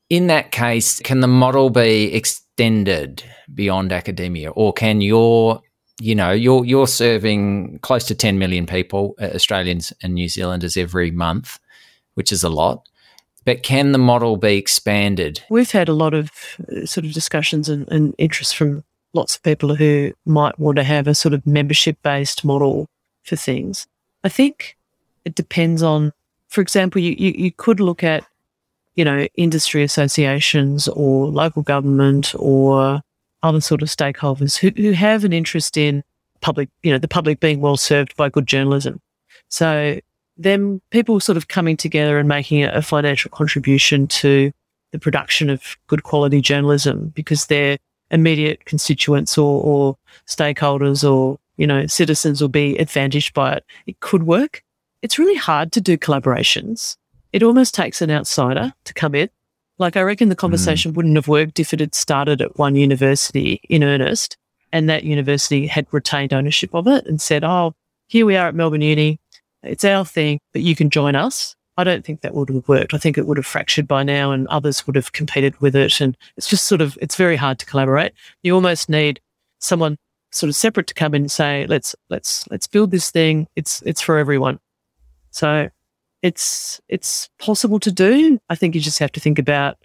in 0.09 0.27
that 0.27 0.51
case, 0.51 0.99
can 0.99 1.21
the 1.21 1.27
model 1.27 1.69
be 1.69 2.13
extended 2.13 3.23
beyond 3.53 3.91
academia, 3.91 4.51
or 4.51 4.71
can 4.71 5.01
your 5.01 5.61
you 5.99 6.15
know, 6.15 6.31
you're 6.31 6.65
you're 6.65 6.87
serving 6.87 7.79
close 7.79 8.05
to 8.05 8.15
10 8.15 8.39
million 8.39 8.65
people, 8.65 9.15
uh, 9.21 9.25
Australians 9.35 9.93
and 10.01 10.15
New 10.15 10.29
Zealanders 10.29 10.77
every 10.77 11.11
month, 11.11 11.59
which 12.15 12.31
is 12.31 12.43
a 12.43 12.49
lot. 12.49 12.87
But 13.43 13.63
can 13.63 13.91
the 13.91 13.97
model 13.97 14.37
be 14.37 14.57
expanded? 14.57 15.43
We've 15.49 15.71
had 15.71 15.89
a 15.89 15.93
lot 15.93 16.13
of 16.13 16.29
uh, 16.71 16.85
sort 16.85 17.05
of 17.05 17.13
discussions 17.13 17.69
and, 17.69 17.87
and 17.89 18.13
interest 18.17 18.55
from 18.55 18.83
lots 19.13 19.35
of 19.35 19.43
people 19.43 19.75
who 19.75 20.13
might 20.25 20.57
want 20.59 20.77
to 20.77 20.83
have 20.83 21.07
a 21.07 21.15
sort 21.15 21.33
of 21.33 21.45
membership 21.45 21.97
based 22.03 22.45
model 22.45 22.87
for 23.23 23.35
things. 23.35 23.87
I 24.23 24.29
think 24.29 24.77
it 25.25 25.35
depends 25.35 25.83
on, 25.83 26.13
for 26.47 26.61
example, 26.61 27.01
you, 27.01 27.15
you, 27.17 27.33
you 27.35 27.51
could 27.51 27.79
look 27.79 28.03
at, 28.03 28.25
you 28.95 29.03
know, 29.03 29.27
industry 29.35 29.83
associations 29.83 30.87
or 30.87 31.27
local 31.27 31.63
government 31.63 32.33
or 32.37 33.01
other 33.43 33.61
sort 33.61 33.81
of 33.81 33.87
stakeholders 33.87 34.57
who, 34.57 34.69
who 34.81 34.91
have 34.91 35.23
an 35.23 35.33
interest 35.33 35.77
in 35.77 36.03
public, 36.41 36.69
you 36.83 36.91
know, 36.91 36.97
the 36.97 37.07
public 37.07 37.39
being 37.39 37.61
well 37.61 37.77
served 37.77 38.15
by 38.15 38.29
good 38.29 38.47
journalism. 38.47 38.99
So 39.49 39.99
them 40.37 40.81
people 40.91 41.19
sort 41.19 41.37
of 41.37 41.47
coming 41.47 41.77
together 41.77 42.17
and 42.17 42.27
making 42.27 42.63
a, 42.63 42.81
financial 42.81 43.29
contribution 43.29 44.07
to 44.07 44.51
the 44.91 44.99
production 44.99 45.49
of 45.49 45.77
good 45.87 46.03
quality 46.03 46.41
journalism 46.41 47.11
because 47.15 47.45
their 47.45 47.77
immediate 48.09 48.65
constituents 48.65 49.37
or, 49.37 49.63
or 49.63 49.97
stakeholders 50.27 51.09
or 51.09 51.37
you 51.57 51.65
know 51.65 51.85
citizens 51.87 52.41
will 52.41 52.49
be 52.49 52.77
advantaged 52.77 53.33
by 53.33 53.53
it. 53.53 53.65
It 53.87 53.99
could 53.99 54.23
work. 54.23 54.63
It's 55.01 55.19
really 55.19 55.35
hard 55.35 55.71
to 55.73 55.81
do 55.81 55.97
collaborations. 55.97 56.97
It 57.33 57.43
almost 57.43 57.73
takes 57.73 58.01
an 58.01 58.11
outsider 58.11 58.73
to 58.83 58.93
come 58.93 59.15
in 59.15 59.29
like, 59.81 59.97
I 59.97 60.01
reckon 60.01 60.29
the 60.29 60.35
mm. 60.35 60.39
conversation 60.39 60.93
mm. 60.93 60.95
wouldn't 60.95 61.15
have 61.17 61.27
worked 61.27 61.59
if 61.59 61.73
it 61.73 61.81
had 61.81 61.93
started 61.93 62.41
at 62.41 62.57
one 62.57 62.75
university 62.75 63.59
in 63.67 63.83
earnest 63.83 64.37
and 64.71 64.89
that 64.89 65.03
university 65.03 65.67
had 65.67 65.87
retained 65.91 66.33
ownership 66.33 66.73
of 66.73 66.87
it 66.87 67.05
and 67.05 67.19
said, 67.19 67.43
oh, 67.43 67.73
here 68.07 68.25
we 68.25 68.37
are 68.37 68.47
at 68.47 68.55
Melbourne 68.55 68.81
Uni. 68.81 69.19
It's 69.63 69.83
our 69.83 70.05
thing, 70.05 70.39
but 70.53 70.61
you 70.61 70.75
can 70.75 70.89
join 70.89 71.15
us. 71.15 71.55
I 71.77 71.83
don't 71.83 72.05
think 72.05 72.21
that 72.21 72.33
would 72.33 72.49
have 72.49 72.67
worked. 72.67 72.93
I 72.93 72.97
think 72.97 73.17
it 73.17 73.25
would 73.25 73.37
have 73.37 73.45
fractured 73.45 73.87
by 73.87 74.03
now 74.03 74.31
and 74.31 74.47
others 74.47 74.85
would 74.85 74.95
have 74.95 75.13
competed 75.13 75.59
with 75.61 75.75
it. 75.75 75.99
And 75.99 76.17
it's 76.37 76.47
just 76.47 76.67
sort 76.67 76.81
of, 76.81 76.97
it's 77.01 77.15
very 77.15 77.35
hard 77.35 77.59
to 77.59 77.65
collaborate. 77.65 78.13
You 78.43 78.55
almost 78.55 78.89
need 78.89 79.19
someone 79.59 79.97
sort 80.31 80.49
of 80.49 80.55
separate 80.55 80.87
to 80.87 80.93
come 80.93 81.13
in 81.13 81.23
and 81.23 81.31
say, 81.31 81.65
let's, 81.67 81.95
let's, 82.09 82.47
let's 82.49 82.67
build 82.67 82.91
this 82.91 83.11
thing. 83.11 83.47
It's, 83.55 83.81
it's 83.83 84.01
for 84.01 84.17
everyone. 84.17 84.59
So 85.31 85.69
it's 86.21 86.79
it's 86.87 87.29
possible 87.39 87.79
to 87.79 87.91
do. 87.91 88.39
I 88.49 88.55
think 88.55 88.75
you 88.75 88.81
just 88.81 88.99
have 88.99 89.11
to 89.13 89.19
think 89.19 89.39
about 89.39 89.77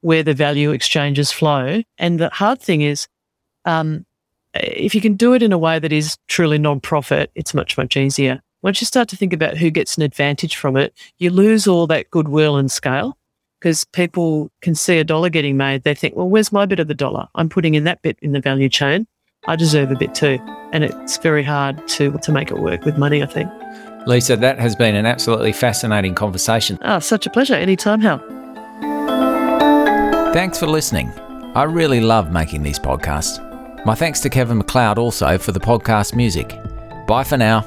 where 0.00 0.22
the 0.22 0.34
value 0.34 0.70
exchanges 0.72 1.30
flow. 1.30 1.82
And 1.98 2.18
the 2.18 2.30
hard 2.30 2.60
thing 2.60 2.80
is, 2.80 3.06
um, 3.64 4.04
if 4.54 4.94
you 4.94 5.00
can 5.00 5.14
do 5.14 5.34
it 5.34 5.42
in 5.42 5.52
a 5.52 5.58
way 5.58 5.78
that 5.78 5.92
is 5.92 6.18
truly 6.28 6.58
non-profit, 6.58 7.30
it's 7.34 7.54
much 7.54 7.76
much 7.76 7.96
easier. 7.96 8.42
Once 8.62 8.80
you 8.80 8.86
start 8.86 9.08
to 9.08 9.16
think 9.16 9.32
about 9.32 9.56
who 9.56 9.70
gets 9.70 9.96
an 9.96 10.02
advantage 10.02 10.56
from 10.56 10.76
it, 10.76 10.94
you 11.18 11.30
lose 11.30 11.66
all 11.66 11.86
that 11.88 12.10
goodwill 12.10 12.56
and 12.56 12.70
scale 12.70 13.16
because 13.58 13.84
people 13.86 14.50
can 14.60 14.74
see 14.74 14.98
a 14.98 15.04
dollar 15.04 15.28
getting 15.28 15.56
made. 15.56 15.82
They 15.82 15.94
think, 15.94 16.16
well, 16.16 16.28
where's 16.28 16.52
my 16.52 16.66
bit 16.66 16.80
of 16.80 16.88
the 16.88 16.94
dollar? 16.94 17.28
I'm 17.34 17.48
putting 17.48 17.74
in 17.74 17.84
that 17.84 18.02
bit 18.02 18.18
in 18.22 18.32
the 18.32 18.40
value 18.40 18.68
chain. 18.68 19.06
I 19.46 19.56
deserve 19.56 19.90
a 19.90 19.96
bit 19.96 20.14
too. 20.14 20.38
And 20.72 20.84
it's 20.84 21.16
very 21.18 21.42
hard 21.42 21.86
to, 21.88 22.12
to 22.18 22.32
make 22.32 22.50
it 22.50 22.58
work 22.58 22.84
with 22.84 22.96
money, 22.96 23.22
I 23.22 23.26
think. 23.26 23.50
Lisa, 24.06 24.36
that 24.36 24.58
has 24.58 24.74
been 24.74 24.94
an 24.94 25.06
absolutely 25.06 25.52
fascinating 25.52 26.14
conversation. 26.14 26.78
Ah, 26.82 26.96
oh, 26.96 26.98
such 26.98 27.26
a 27.26 27.30
pleasure. 27.30 27.54
Anytime, 27.54 28.00
Hal. 28.00 28.18
Thanks 30.32 30.58
for 30.58 30.66
listening. 30.66 31.12
I 31.54 31.64
really 31.64 32.00
love 32.00 32.32
making 32.32 32.62
these 32.62 32.78
podcasts. 32.78 33.38
My 33.84 33.94
thanks 33.94 34.20
to 34.20 34.30
Kevin 34.30 34.58
MacLeod 34.58 34.96
also 34.96 35.36
for 35.38 35.52
the 35.52 35.60
podcast 35.60 36.14
music. 36.14 36.58
Bye 37.06 37.24
for 37.24 37.36
now. 37.36 37.66